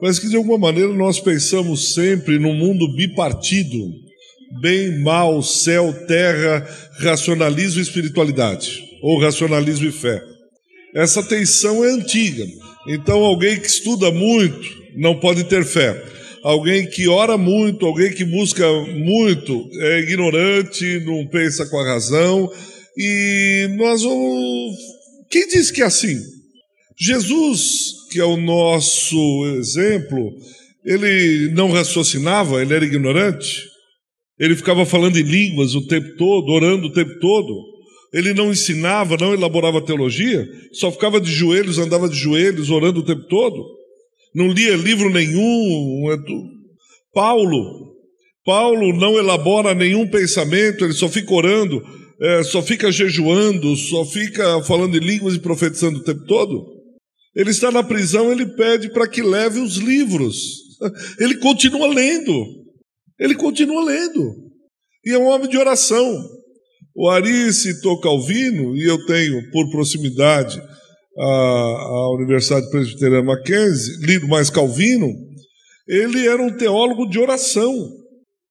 Parece 0.00 0.20
que 0.20 0.28
de 0.28 0.36
alguma 0.36 0.58
maneira 0.58 0.92
nós 0.92 1.18
pensamos 1.18 1.94
sempre 1.94 2.38
num 2.38 2.54
mundo 2.54 2.92
bipartido, 2.94 3.78
bem, 4.60 5.00
mal, 5.00 5.42
céu, 5.42 5.92
terra, 6.06 6.66
racionalismo 7.00 7.80
e 7.80 7.82
espiritualidade, 7.82 8.84
ou 9.02 9.20
racionalismo 9.20 9.86
e 9.86 9.92
fé. 9.92 10.22
Essa 10.94 11.22
tensão 11.22 11.84
é 11.84 11.90
antiga. 11.90 12.46
Então, 12.86 13.18
alguém 13.24 13.58
que 13.60 13.66
estuda 13.66 14.10
muito 14.10 14.78
não 14.96 15.18
pode 15.18 15.44
ter 15.44 15.64
fé. 15.64 16.02
Alguém 16.42 16.86
que 16.86 17.08
ora 17.08 17.36
muito, 17.36 17.84
alguém 17.84 18.12
que 18.12 18.24
busca 18.24 18.64
muito, 18.94 19.68
é 19.80 20.00
ignorante, 20.00 21.00
não 21.04 21.26
pensa 21.26 21.66
com 21.66 21.78
a 21.78 21.84
razão. 21.84 22.50
E 22.98 23.68
nós 23.76 24.02
vamos. 24.02 24.76
Quem 25.30 25.46
diz 25.46 25.70
que 25.70 25.82
é 25.82 25.84
assim? 25.84 26.18
Jesus, 26.98 27.92
que 28.10 28.18
é 28.18 28.24
o 28.24 28.36
nosso 28.36 29.46
exemplo, 29.56 30.32
ele 30.84 31.52
não 31.52 31.70
raciocinava, 31.70 32.60
ele 32.60 32.74
era 32.74 32.84
ignorante. 32.84 33.62
Ele 34.36 34.56
ficava 34.56 34.84
falando 34.84 35.16
em 35.16 35.22
línguas 35.22 35.76
o 35.76 35.86
tempo 35.86 36.16
todo, 36.16 36.50
orando 36.50 36.88
o 36.88 36.92
tempo 36.92 37.18
todo. 37.20 37.54
Ele 38.12 38.34
não 38.34 38.50
ensinava, 38.50 39.16
não 39.16 39.32
elaborava 39.32 39.84
teologia, 39.84 40.44
só 40.72 40.90
ficava 40.90 41.20
de 41.20 41.30
joelhos, 41.30 41.78
andava 41.78 42.08
de 42.08 42.16
joelhos, 42.16 42.68
orando 42.68 43.00
o 43.00 43.04
tempo 43.04 43.28
todo. 43.28 43.64
Não 44.34 44.50
lia 44.50 44.74
livro 44.76 45.08
nenhum. 45.10 46.04
Paulo, 47.12 47.94
Paulo 48.44 48.96
não 48.96 49.18
elabora 49.18 49.74
nenhum 49.74 50.08
pensamento, 50.08 50.84
ele 50.84 50.94
só 50.94 51.08
fica 51.08 51.32
orando, 51.32 51.82
é, 52.20 52.42
só 52.42 52.62
fica 52.62 52.90
jejuando, 52.90 53.76
só 53.76 54.04
fica 54.04 54.62
falando 54.62 54.96
em 54.96 55.00
línguas 55.00 55.34
e 55.34 55.40
profetizando 55.40 55.98
o 55.98 56.04
tempo 56.04 56.24
todo. 56.24 56.78
Ele 57.34 57.50
está 57.50 57.70
na 57.70 57.82
prisão, 57.82 58.32
ele 58.32 58.46
pede 58.46 58.90
para 58.90 59.06
que 59.06 59.22
leve 59.22 59.60
os 59.60 59.76
livros. 59.76 60.36
Ele 61.20 61.36
continua 61.36 61.86
lendo. 61.86 62.32
Ele 63.18 63.34
continua 63.34 63.84
lendo. 63.84 64.34
E 65.04 65.12
é 65.12 65.18
um 65.18 65.26
homem 65.26 65.48
de 65.48 65.56
oração. 65.56 66.24
O 66.94 67.08
Ari 67.08 67.52
citou 67.52 68.00
Calvino, 68.00 68.76
e 68.76 68.84
eu 68.84 69.04
tenho, 69.06 69.50
por 69.50 69.70
proximidade, 69.70 70.60
a, 71.16 71.24
a 71.24 72.14
Universidade 72.16 72.68
Presbiteriana 72.70 73.22
Mackenzie, 73.22 74.04
lido 74.04 74.26
mais 74.26 74.50
Calvino. 74.50 75.08
Ele 75.86 76.26
era 76.26 76.42
um 76.42 76.56
teólogo 76.56 77.08
de 77.08 77.18
oração. 77.18 77.72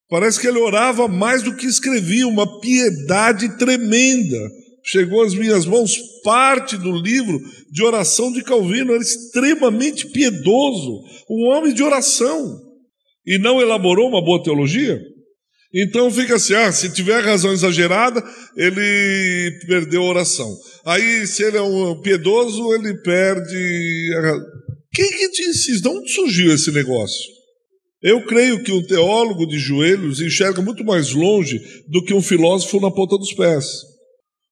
Parece 0.08 0.40
que 0.40 0.46
ele 0.46 0.58
orava 0.58 1.06
mais 1.06 1.42
do 1.42 1.54
que 1.54 1.66
escrevia, 1.66 2.26
uma 2.26 2.60
piedade 2.60 3.58
tremenda. 3.58 4.38
Chegou 4.84 5.22
às 5.22 5.34
minhas 5.34 5.66
mãos 5.66 5.98
parte 6.24 6.76
do 6.78 6.90
livro 6.92 7.38
de 7.70 7.82
oração 7.82 8.32
de 8.32 8.42
Calvino, 8.42 8.92
era 8.92 9.02
extremamente 9.02 10.06
piedoso, 10.06 11.02
um 11.28 11.48
homem 11.48 11.74
de 11.74 11.82
oração. 11.82 12.58
E 13.26 13.38
não 13.38 13.60
elaborou 13.60 14.08
uma 14.08 14.24
boa 14.24 14.42
teologia? 14.42 14.98
Então 15.74 16.10
fica 16.10 16.36
assim: 16.36 16.54
ah, 16.54 16.72
se 16.72 16.90
tiver 16.94 17.22
razão 17.22 17.52
exagerada, 17.52 18.24
ele 18.56 19.58
perdeu 19.66 20.02
a 20.02 20.08
oração. 20.08 20.50
Aí, 20.86 21.26
se 21.26 21.42
ele 21.42 21.58
é 21.58 21.62
um 21.62 22.00
piedoso, 22.00 22.72
ele 22.72 22.94
perde. 23.02 24.10
A... 24.16 24.34
Quem 24.94 25.10
que 25.10 25.30
disse 25.30 25.72
isso? 25.72 25.82
De 25.82 25.88
onde 25.88 26.10
surgiu 26.10 26.54
esse 26.54 26.72
negócio? 26.72 27.37
Eu 28.02 28.24
creio 28.24 28.62
que 28.62 28.70
um 28.70 28.82
teólogo 28.82 29.44
de 29.46 29.58
joelhos 29.58 30.20
enxerga 30.20 30.62
muito 30.62 30.84
mais 30.84 31.12
longe 31.12 31.60
do 31.88 32.02
que 32.04 32.14
um 32.14 32.22
filósofo 32.22 32.80
na 32.80 32.90
ponta 32.90 33.18
dos 33.18 33.32
pés. 33.32 33.66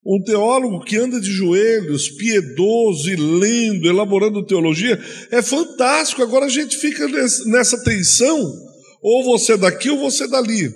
Um 0.04 0.22
teólogo 0.22 0.84
que 0.84 0.96
anda 0.96 1.20
de 1.20 1.30
joelhos, 1.30 2.08
piedoso 2.08 3.10
e 3.10 3.16
lendo, 3.16 3.88
elaborando 3.88 4.44
teologia, 4.44 5.00
é 5.30 5.42
fantástico. 5.42 6.22
Agora 6.22 6.46
a 6.46 6.48
gente 6.48 6.76
fica 6.76 7.06
nessa 7.46 7.82
tensão: 7.84 8.52
ou 9.00 9.24
você 9.24 9.52
é 9.52 9.56
daqui 9.56 9.90
ou 9.90 9.98
você 9.98 10.24
é 10.24 10.28
dali. 10.28 10.68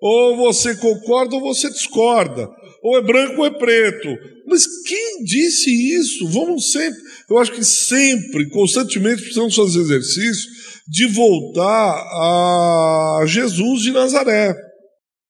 Ou 0.00 0.36
você 0.36 0.74
concorda 0.76 1.34
ou 1.36 1.40
você 1.40 1.70
discorda. 1.70 2.48
Ou 2.82 2.98
é 2.98 3.02
branco 3.02 3.40
ou 3.40 3.46
é 3.46 3.50
preto. 3.50 4.08
Mas 4.46 4.66
quem 4.86 5.24
disse 5.24 5.70
isso? 5.70 6.28
Vamos 6.28 6.70
sempre, 6.70 7.00
eu 7.30 7.38
acho 7.38 7.52
que 7.52 7.64
sempre, 7.64 8.48
constantemente, 8.50 9.22
precisamos 9.22 9.54
fazer 9.54 9.80
exercício 9.80 10.53
de 10.86 11.06
voltar 11.06 11.94
a 11.94 13.24
Jesus 13.26 13.82
de 13.82 13.92
Nazaré. 13.92 14.54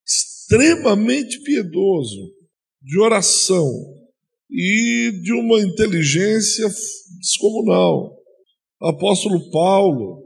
Extremamente 0.05 1.41
piedoso, 1.41 2.31
de 2.81 2.99
oração 2.99 3.67
e 4.49 5.11
de 5.23 5.33
uma 5.33 5.59
inteligência 5.59 6.67
descomunal. 7.19 8.15
Apóstolo 8.81 9.49
Paulo 9.51 10.23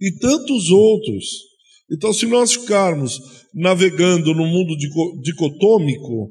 e 0.00 0.10
tantos 0.18 0.70
outros 0.70 1.50
então, 1.92 2.12
se 2.12 2.24
nós 2.26 2.52
ficarmos 2.52 3.20
navegando 3.52 4.32
no 4.32 4.46
mundo 4.46 4.76
dicotômico, 5.22 6.30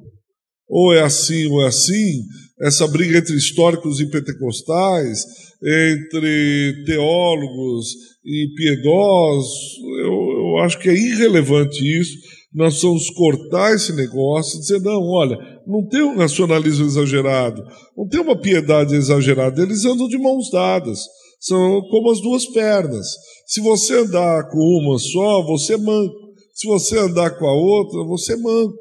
ou 0.67 0.93
é 0.93 1.01
assim 1.01 1.47
ou 1.47 1.61
é 1.63 1.67
assim, 1.67 2.23
essa 2.61 2.87
briga 2.87 3.17
entre 3.17 3.35
históricos 3.35 3.99
e 3.99 4.09
pentecostais, 4.09 5.25
entre 5.61 6.83
teólogos 6.85 7.87
e 8.23 8.47
piedosos, 8.55 9.77
eu, 10.03 10.13
eu 10.13 10.57
acho 10.59 10.79
que 10.79 10.89
é 10.89 10.93
irrelevante 10.93 11.83
isso. 11.99 12.17
Nós 12.53 12.81
vamos 12.81 13.09
cortar 13.11 13.75
esse 13.75 13.95
negócio 13.95 14.57
e 14.57 14.61
dizer: 14.61 14.81
não, 14.81 15.01
olha, 15.01 15.37
não 15.67 15.87
tem 15.87 16.01
um 16.01 16.15
nacionalismo 16.15 16.85
exagerado, 16.85 17.61
não 17.95 18.07
tem 18.07 18.19
uma 18.19 18.39
piedade 18.39 18.95
exagerada, 18.95 19.61
eles 19.61 19.85
andam 19.85 20.07
de 20.07 20.17
mãos 20.17 20.49
dadas, 20.49 20.99
são 21.39 21.81
como 21.89 22.11
as 22.11 22.21
duas 22.21 22.45
pernas. 22.47 23.05
Se 23.45 23.61
você 23.61 23.99
andar 23.99 24.49
com 24.49 24.57
uma 24.57 24.97
só, 24.97 25.43
você 25.43 25.73
é 25.73 25.77
manco. 25.77 26.29
Se 26.53 26.67
você 26.67 26.97
andar 26.97 27.37
com 27.37 27.45
a 27.45 27.53
outra, 27.53 28.03
você 28.03 28.33
é 28.33 28.37
manco. 28.37 28.77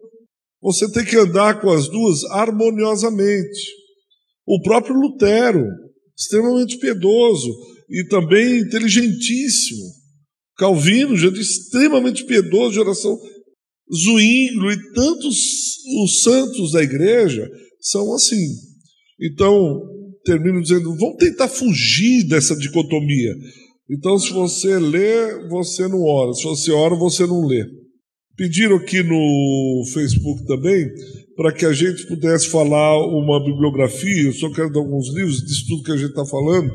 Você 0.61 0.91
tem 0.91 1.05
que 1.05 1.17
andar 1.17 1.61
com 1.61 1.71
as 1.71 1.89
duas 1.89 2.25
harmoniosamente. 2.25 3.61
O 4.47 4.61
próprio 4.63 4.95
Lutero, 4.95 5.65
extremamente 6.19 6.79
piedoso 6.79 7.49
e 7.89 8.07
também 8.09 8.61
inteligentíssimo. 8.61 9.85
Calvino, 10.57 11.17
gente 11.17 11.41
extremamente 11.41 12.25
piedoso 12.25 12.73
de 12.73 12.81
oração. 12.81 13.17
Zuínglio 13.91 14.73
e 14.73 14.93
tantos 14.93 15.37
os 16.03 16.21
santos 16.21 16.73
da 16.73 16.83
igreja 16.83 17.49
são 17.81 18.13
assim. 18.15 18.47
Então, 19.21 19.81
termino 20.25 20.61
dizendo, 20.61 20.95
vamos 20.97 21.17
tentar 21.17 21.49
fugir 21.49 22.25
dessa 22.25 22.57
dicotomia. 22.57 23.35
Então, 23.91 24.19
se 24.19 24.31
você 24.33 24.79
lê, 24.79 25.49
você 25.49 25.89
não 25.89 26.03
ora. 26.03 26.35
Se 26.35 26.43
você 26.45 26.71
ora, 26.73 26.95
você 26.95 27.27
não 27.27 27.47
lê. 27.47 27.65
Pediram 28.37 28.77
aqui 28.77 29.03
no 29.03 29.85
Facebook 29.93 30.45
também 30.47 30.87
para 31.39 31.53
que 31.53 31.65
a 31.65 31.73
gente 31.73 32.05
pudesse 32.09 32.51
falar 32.51 32.99
uma 33.07 33.39
bibliografia. 33.39 34.25
Eu 34.25 34.33
só 34.33 34.51
quero 34.51 34.73
dar 34.73 34.81
alguns 34.81 35.15
livros 35.15 35.41
disso 35.41 35.67
tudo 35.69 35.85
que 35.85 35.93
a 35.93 35.97
gente 35.97 36.11
está 36.11 36.27
falando. 36.27 36.69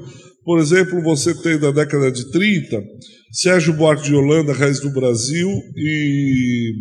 Por 0.46 0.58
exemplo, 0.58 1.04
você 1.04 1.34
tem 1.36 1.60
da 1.60 1.70
década 1.70 2.10
de 2.10 2.32
30, 2.32 2.82
Sérgio 3.30 3.74
Buarque 3.74 4.06
de 4.06 4.16
Holanda, 4.16 4.54
Raiz 4.54 4.80
do 4.80 4.90
Brasil, 4.90 5.50
e 5.76 6.76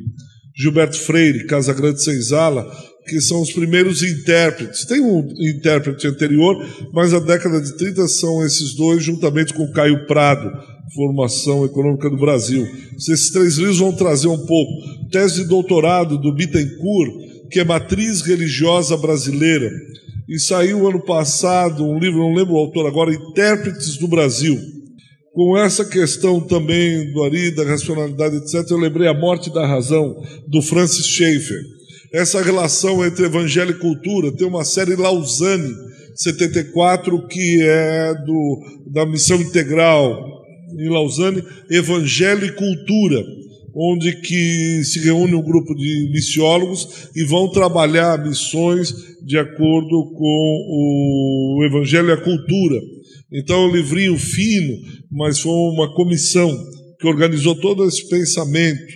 Gilberto 0.57 0.97
Freire, 0.97 1.47
Casa 1.49 1.75
Grande 1.75 2.01
Senzala, 2.01 2.71
que 3.09 3.21
são 3.21 3.43
os 3.43 3.53
primeiros 3.53 4.01
intérpretes. 4.05 4.85
Tem 4.85 5.01
um 5.01 5.29
intérprete 5.41 6.07
anterior, 6.07 6.65
mas 6.93 7.13
a 7.13 7.19
década 7.19 7.61
de 7.61 7.77
30 7.77 8.07
são 8.07 8.47
esses 8.47 8.77
dois, 8.77 9.03
juntamente 9.03 9.53
com 9.55 9.73
Caio 9.73 10.07
Prado, 10.07 10.49
Formação 10.95 11.65
Econômica 11.65 12.09
do 12.09 12.17
Brasil. 12.17 12.65
Esses 12.97 13.31
três 13.31 13.57
livros 13.57 13.81
vão 13.81 13.93
trazer 13.93 14.29
um 14.29 14.47
pouco 14.47 15.09
tese 15.11 15.43
de 15.43 15.49
doutorado 15.49 16.17
do 16.17 16.33
Bittencourt, 16.33 17.32
que 17.53 17.61
é 17.61 17.65
Matriz 17.65 18.23
Religiosa 18.23 18.97
Brasileira. 18.97 19.71
E 20.27 20.39
saiu 20.39 20.89
ano 20.89 21.05
passado 21.05 21.87
um 21.87 21.99
livro, 21.99 22.21
não 22.21 22.35
lembro 22.35 22.55
o 22.55 22.59
autor 22.59 22.87
agora, 22.87 23.13
Intérpretes 23.13 23.99
do 23.99 24.09
Brasil. 24.09 24.59
Com 25.35 25.57
essa 25.59 25.85
questão 25.85 26.41
também 26.41 27.13
do 27.13 27.23
Ari, 27.23 27.51
da 27.51 27.65
racionalidade, 27.65 28.37
etc., 28.37 28.71
eu 28.71 28.79
lembrei 28.79 29.07
A 29.07 29.15
Morte 29.15 29.53
da 29.53 29.67
Razão, 29.67 30.15
do 30.49 30.63
Francis 30.63 31.07
Schaeffer. 31.07 31.61
Essa 32.13 32.43
relação 32.43 33.05
entre 33.05 33.27
evangelho 33.27 33.73
e 33.73 33.79
cultura, 33.79 34.33
tem 34.33 34.47
uma 34.47 34.65
série 34.65 34.97
Lausanne, 34.97 35.75
74, 36.15 37.27
que 37.29 37.63
é 37.63 38.15
do, 38.25 38.61
da 38.91 39.05
Missão 39.05 39.41
Integral 39.41 40.23
em 40.79 40.89
Lausanne, 40.89 41.43
Evangelho 41.71 42.47
e 42.47 42.53
Cultura 42.53 43.23
onde 43.75 44.21
que 44.21 44.85
se 44.85 45.01
reúne 45.01 45.35
um 45.35 45.43
grupo 45.43 45.75
de 45.75 46.11
missiólogos 46.13 47.09
e 47.15 47.25
vão 47.25 47.51
trabalhar 47.51 48.23
missões 48.23 48.93
de 49.25 49.39
acordo 49.39 50.13
com 50.15 51.57
o 51.57 51.65
Evangelho 51.65 52.09
e 52.09 52.13
a 52.13 52.23
cultura. 52.23 52.81
Então, 53.33 53.65
é 53.65 53.67
um 53.69 53.75
livrinho 53.75 54.19
fino, 54.19 54.77
mas 55.11 55.41
foi 55.41 55.53
uma 55.53 55.95
comissão 55.95 56.51
que 57.01 57.07
organizou 57.07 57.55
todo 57.55 57.87
esse 57.87 58.09
pensamento. 58.09 58.93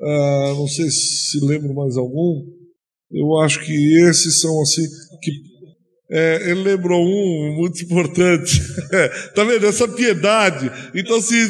Ah, 0.00 0.54
não 0.56 0.66
sei 0.66 0.90
se 0.90 1.38
lembro 1.44 1.74
mais 1.74 1.96
algum. 1.96 2.42
Eu 3.10 3.38
acho 3.40 3.64
que 3.64 3.72
esses 4.08 4.40
são 4.40 4.60
assim 4.62 4.82
que 5.22 5.30
é, 6.10 6.42
ele 6.50 6.62
lembrou 6.62 7.02
um 7.02 7.54
muito 7.56 7.82
importante. 7.82 8.60
tá 9.34 9.42
vendo? 9.44 9.66
Essa 9.66 9.88
piedade. 9.88 10.70
Então, 10.94 11.16
assim, 11.16 11.48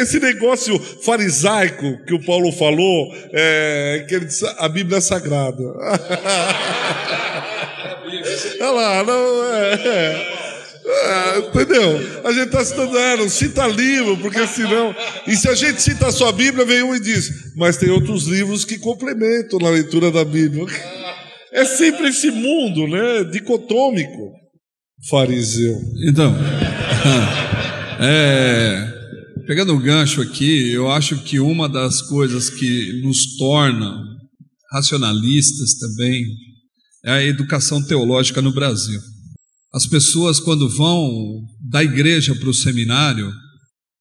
esse 0.00 0.20
negócio 0.20 0.78
farisaico 0.78 2.04
que 2.06 2.14
o 2.14 2.24
Paulo 2.24 2.52
falou, 2.52 3.12
é, 3.32 4.04
que 4.08 4.14
ele 4.14 4.26
disse, 4.26 4.46
a 4.58 4.68
Bíblia 4.68 4.98
é 4.98 5.00
sagrada. 5.00 5.62
Olha 8.60 8.70
lá, 8.70 9.04
não 9.04 9.44
é. 9.54 9.74
é. 9.74 10.40
É, 10.90 11.38
entendeu? 11.38 12.00
A 12.24 12.32
gente 12.32 12.46
está 12.46 12.64
citando, 12.64 12.98
é, 12.98 13.16
não 13.16 13.28
cita 13.28 13.66
livro, 13.66 14.16
porque 14.16 14.46
senão. 14.46 14.94
E 15.26 15.36
se 15.36 15.48
a 15.48 15.54
gente 15.54 15.80
cita 15.80 16.08
a 16.08 16.12
sua 16.12 16.32
Bíblia, 16.32 16.64
vem 16.64 16.82
um 16.82 16.94
e 16.94 17.00
diz, 17.00 17.52
mas 17.54 17.76
tem 17.76 17.90
outros 17.90 18.26
livros 18.26 18.64
que 18.64 18.78
complementam 18.78 19.58
na 19.60 19.70
leitura 19.70 20.10
da 20.10 20.24
Bíblia. 20.24 20.66
É 21.52 21.64
sempre 21.64 22.08
esse 22.08 22.30
mundo, 22.30 22.86
né? 22.86 23.24
Dicotômico. 23.24 24.32
Fariseu. 25.08 25.76
Então, 26.06 26.34
é, 28.00 28.92
pegando 29.46 29.74
o 29.74 29.80
gancho 29.80 30.20
aqui, 30.20 30.70
eu 30.70 30.90
acho 30.90 31.22
que 31.24 31.40
uma 31.40 31.68
das 31.68 32.02
coisas 32.02 32.50
que 32.50 33.00
nos 33.02 33.36
torna 33.36 33.96
racionalistas 34.72 35.74
também 35.74 36.24
é 37.04 37.12
a 37.12 37.24
educação 37.24 37.82
teológica 37.82 38.42
no 38.42 38.52
Brasil. 38.52 39.00
As 39.72 39.86
pessoas, 39.86 40.38
quando 40.38 40.68
vão 40.68 41.10
da 41.60 41.82
igreja 41.82 42.34
para 42.34 42.48
o 42.48 42.54
seminário, 42.54 43.32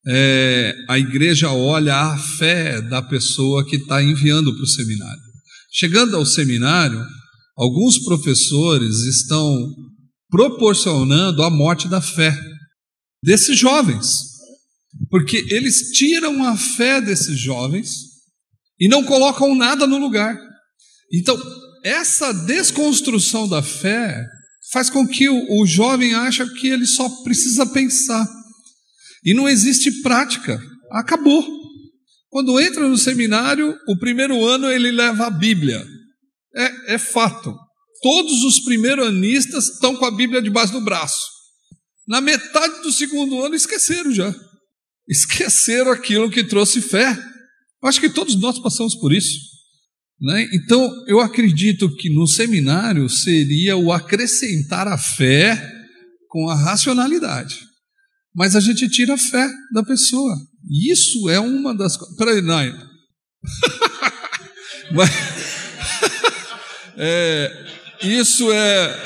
é, 0.08 0.76
a 0.88 0.98
igreja 0.98 1.52
olha 1.52 1.96
a 1.96 2.18
fé 2.18 2.82
da 2.82 3.02
pessoa 3.02 3.66
que 3.66 3.76
está 3.76 4.04
enviando 4.04 4.54
para 4.54 4.64
o 4.64 4.68
seminário. 4.68 5.22
Chegando 5.72 6.16
ao 6.16 6.26
seminário, 6.26 7.06
Alguns 7.60 8.00
professores 8.00 9.02
estão 9.02 9.76
proporcionando 10.30 11.44
a 11.44 11.50
morte 11.50 11.90
da 11.90 12.00
fé 12.00 12.34
desses 13.22 13.60
jovens, 13.60 14.08
porque 15.10 15.46
eles 15.50 15.92
tiram 15.92 16.42
a 16.46 16.56
fé 16.56 17.02
desses 17.02 17.38
jovens 17.38 17.90
e 18.80 18.88
não 18.88 19.04
colocam 19.04 19.54
nada 19.54 19.86
no 19.86 19.98
lugar. 19.98 20.40
Então, 21.14 21.38
essa 21.84 22.32
desconstrução 22.32 23.46
da 23.46 23.62
fé 23.62 24.26
faz 24.72 24.90
com 24.90 25.06
que 25.06 25.28
o, 25.28 25.62
o 25.62 25.66
jovem 25.66 26.14
ache 26.14 26.46
que 26.62 26.68
ele 26.70 26.86
só 26.86 27.10
precisa 27.24 27.66
pensar. 27.66 28.26
E 29.26 29.34
não 29.34 29.50
existe 29.50 30.02
prática. 30.02 30.62
Acabou. 30.94 31.46
Quando 32.30 32.58
entra 32.58 32.88
no 32.88 32.98
seminário, 32.98 33.76
o 33.86 33.98
primeiro 33.98 34.46
ano 34.46 34.72
ele 34.72 34.92
leva 34.92 35.28
a 35.28 35.30
Bíblia. 35.30 35.86
É, 36.56 36.96
é 36.96 36.98
fato. 36.98 37.56
Todos 38.02 38.44
os 38.44 38.62
primeiro-anistas 38.62 39.70
estão 39.70 39.96
com 39.96 40.06
a 40.06 40.12
Bíblia 40.12 40.42
debaixo 40.42 40.74
do 40.74 40.82
braço. 40.82 41.20
Na 42.08 42.22
metade 42.22 42.82
do 42.82 42.92
segundo 42.92 43.44
ano, 43.44 43.56
esqueceram 43.56 44.12
já. 44.12 44.34
Esqueceram 45.08 45.92
aquilo 45.92 46.30
que 46.30 46.44
trouxe 46.44 46.82
fé. 46.82 47.18
Acho 47.84 48.00
que 48.00 48.10
todos 48.10 48.40
nós 48.40 48.60
passamos 48.60 48.96
por 48.96 49.14
isso. 49.14 49.38
Né? 50.22 50.50
Então, 50.54 50.92
eu 51.08 51.20
acredito 51.20 51.94
que 51.96 52.10
no 52.10 52.28
seminário 52.28 53.08
seria 53.10 53.78
o 53.78 53.92
acrescentar 53.92 54.88
a 54.88 54.98
fé 54.98 55.72
com 56.28 56.50
a 56.50 56.56
racionalidade. 56.56 57.60
Mas 58.36 58.56
a 58.56 58.60
gente 58.60 58.88
tira 58.90 59.16
a 59.16 59.18
fé 59.18 59.50
da 59.74 59.84
pessoa. 59.84 60.36
Isso 60.70 61.30
é 61.30 61.40
uma 61.40 61.76
das 61.76 61.98
coisas. 61.98 62.16
Peraí, 62.18 62.42
Nai. 62.42 62.74
Mas. 64.94 65.39
É, 67.02 67.66
isso 68.04 68.52
é. 68.52 69.04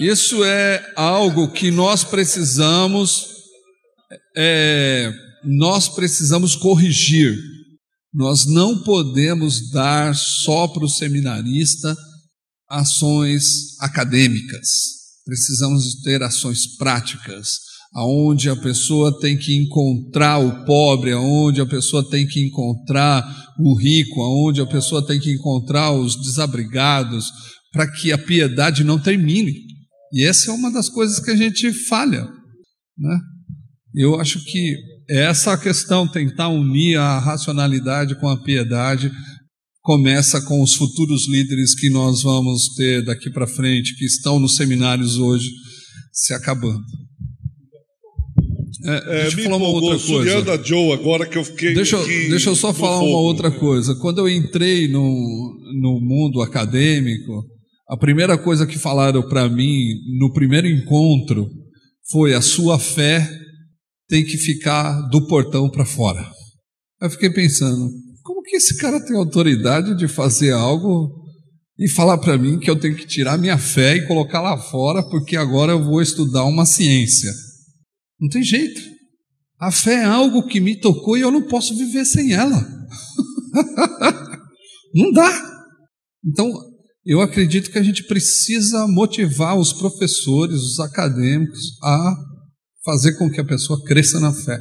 isso 0.00 0.42
é 0.42 0.92
algo 0.96 1.52
que 1.52 1.70
nós 1.70 2.02
precisamos. 2.04 3.36
É, 4.34 5.12
nós 5.44 5.90
precisamos 5.90 6.56
corrigir. 6.56 7.38
Nós 8.14 8.46
não 8.46 8.82
podemos 8.82 9.70
dar 9.70 10.14
só 10.14 10.66
para 10.66 10.84
o 10.84 10.88
seminarista 10.88 11.94
ações 12.68 13.78
acadêmicas. 13.80 14.68
Precisamos 15.24 16.00
ter 16.02 16.22
ações 16.22 16.78
práticas, 16.78 17.58
aonde 17.96 18.50
a 18.50 18.56
pessoa 18.56 19.18
tem 19.18 19.38
que 19.38 19.56
encontrar 19.56 20.38
o 20.38 20.66
pobre, 20.66 21.12
aonde 21.12 21.62
a 21.62 21.66
pessoa 21.66 22.06
tem 22.10 22.26
que 22.26 22.44
encontrar 22.44 23.24
o 23.58 23.74
rico, 23.74 24.20
aonde 24.20 24.60
a 24.60 24.66
pessoa 24.66 25.04
tem 25.04 25.18
que 25.18 25.32
encontrar 25.32 25.92
os 25.92 26.14
desabrigados, 26.20 27.24
para 27.72 27.90
que 27.90 28.12
a 28.12 28.18
piedade 28.18 28.84
não 28.84 28.98
termine. 28.98 29.50
E 30.12 30.24
essa 30.24 30.50
é 30.50 30.54
uma 30.54 30.70
das 30.70 30.90
coisas 30.90 31.18
que 31.18 31.30
a 31.30 31.36
gente 31.36 31.72
falha. 31.72 32.22
Né? 32.98 33.18
Eu 33.94 34.20
acho 34.20 34.44
que 34.44 34.76
essa 35.08 35.56
questão, 35.56 36.06
tentar 36.06 36.48
unir 36.48 36.98
a 36.98 37.18
racionalidade 37.18 38.14
com 38.20 38.28
a 38.28 38.42
piedade, 38.42 39.10
começa 39.80 40.42
com 40.42 40.62
os 40.62 40.74
futuros 40.74 41.26
líderes 41.30 41.74
que 41.74 41.88
nós 41.88 42.22
vamos 42.22 42.74
ter 42.74 43.02
daqui 43.02 43.30
para 43.30 43.46
frente, 43.46 43.96
que 43.96 44.04
estão 44.04 44.38
nos 44.38 44.56
seminários 44.56 45.16
hoje, 45.16 45.48
se 46.12 46.34
acabando. 46.34 46.84
É, 48.86 48.96
é, 48.96 49.22
deixa 49.22 49.40
eu 49.40 49.44
falar 49.44 49.56
uma 49.56 49.68
outra 49.68 49.98
coisa. 49.98 50.64
Joe 50.64 50.92
agora 50.92 51.26
que 51.26 51.36
eu 51.36 51.44
fiquei. 51.44 51.74
Deixa, 51.74 51.96
deixa 52.04 52.50
eu 52.50 52.54
só 52.54 52.72
falar 52.72 53.00
fogo. 53.00 53.10
uma 53.10 53.18
outra 53.18 53.50
coisa. 53.50 53.96
Quando 53.96 54.18
eu 54.18 54.28
entrei 54.28 54.86
no, 54.86 55.02
no 55.80 56.00
mundo 56.00 56.40
acadêmico, 56.40 57.44
a 57.88 57.96
primeira 57.96 58.38
coisa 58.38 58.64
que 58.64 58.78
falaram 58.78 59.28
para 59.28 59.48
mim 59.48 59.76
no 60.20 60.32
primeiro 60.32 60.68
encontro 60.68 61.48
foi: 62.08 62.32
a 62.32 62.40
sua 62.40 62.78
fé 62.78 63.28
tem 64.08 64.24
que 64.24 64.38
ficar 64.38 65.08
do 65.08 65.26
portão 65.26 65.68
para 65.68 65.84
fora. 65.84 66.24
Eu 67.02 67.10
fiquei 67.10 67.30
pensando: 67.30 67.90
como 68.22 68.40
que 68.42 68.54
esse 68.54 68.76
cara 68.76 69.04
tem 69.04 69.16
autoridade 69.16 69.96
de 69.96 70.06
fazer 70.06 70.52
algo 70.52 71.10
e 71.76 71.88
falar 71.88 72.18
para 72.18 72.38
mim 72.38 72.60
que 72.60 72.70
eu 72.70 72.76
tenho 72.76 72.94
que 72.94 73.06
tirar 73.06 73.36
minha 73.36 73.58
fé 73.58 73.96
e 73.96 74.06
colocar 74.06 74.40
lá 74.40 74.56
fora 74.56 75.02
porque 75.02 75.36
agora 75.36 75.72
eu 75.72 75.84
vou 75.84 76.00
estudar 76.00 76.44
uma 76.44 76.64
ciência? 76.64 77.32
Não 78.20 78.28
tem 78.28 78.42
jeito. 78.42 78.80
A 79.58 79.72
fé 79.72 79.94
é 79.94 80.04
algo 80.04 80.46
que 80.46 80.60
me 80.60 80.78
tocou 80.78 81.16
e 81.16 81.22
eu 81.22 81.30
não 81.30 81.42
posso 81.42 81.76
viver 81.76 82.04
sem 82.04 82.32
ela. 82.32 82.66
não 84.94 85.10
dá. 85.12 85.30
Então, 86.24 86.50
eu 87.04 87.20
acredito 87.20 87.70
que 87.70 87.78
a 87.78 87.82
gente 87.82 88.04
precisa 88.04 88.86
motivar 88.86 89.56
os 89.56 89.72
professores, 89.72 90.60
os 90.60 90.80
acadêmicos 90.80 91.78
a 91.82 92.16
fazer 92.84 93.16
com 93.16 93.30
que 93.30 93.40
a 93.40 93.46
pessoa 93.46 93.82
cresça 93.84 94.20
na 94.20 94.32
fé. 94.32 94.58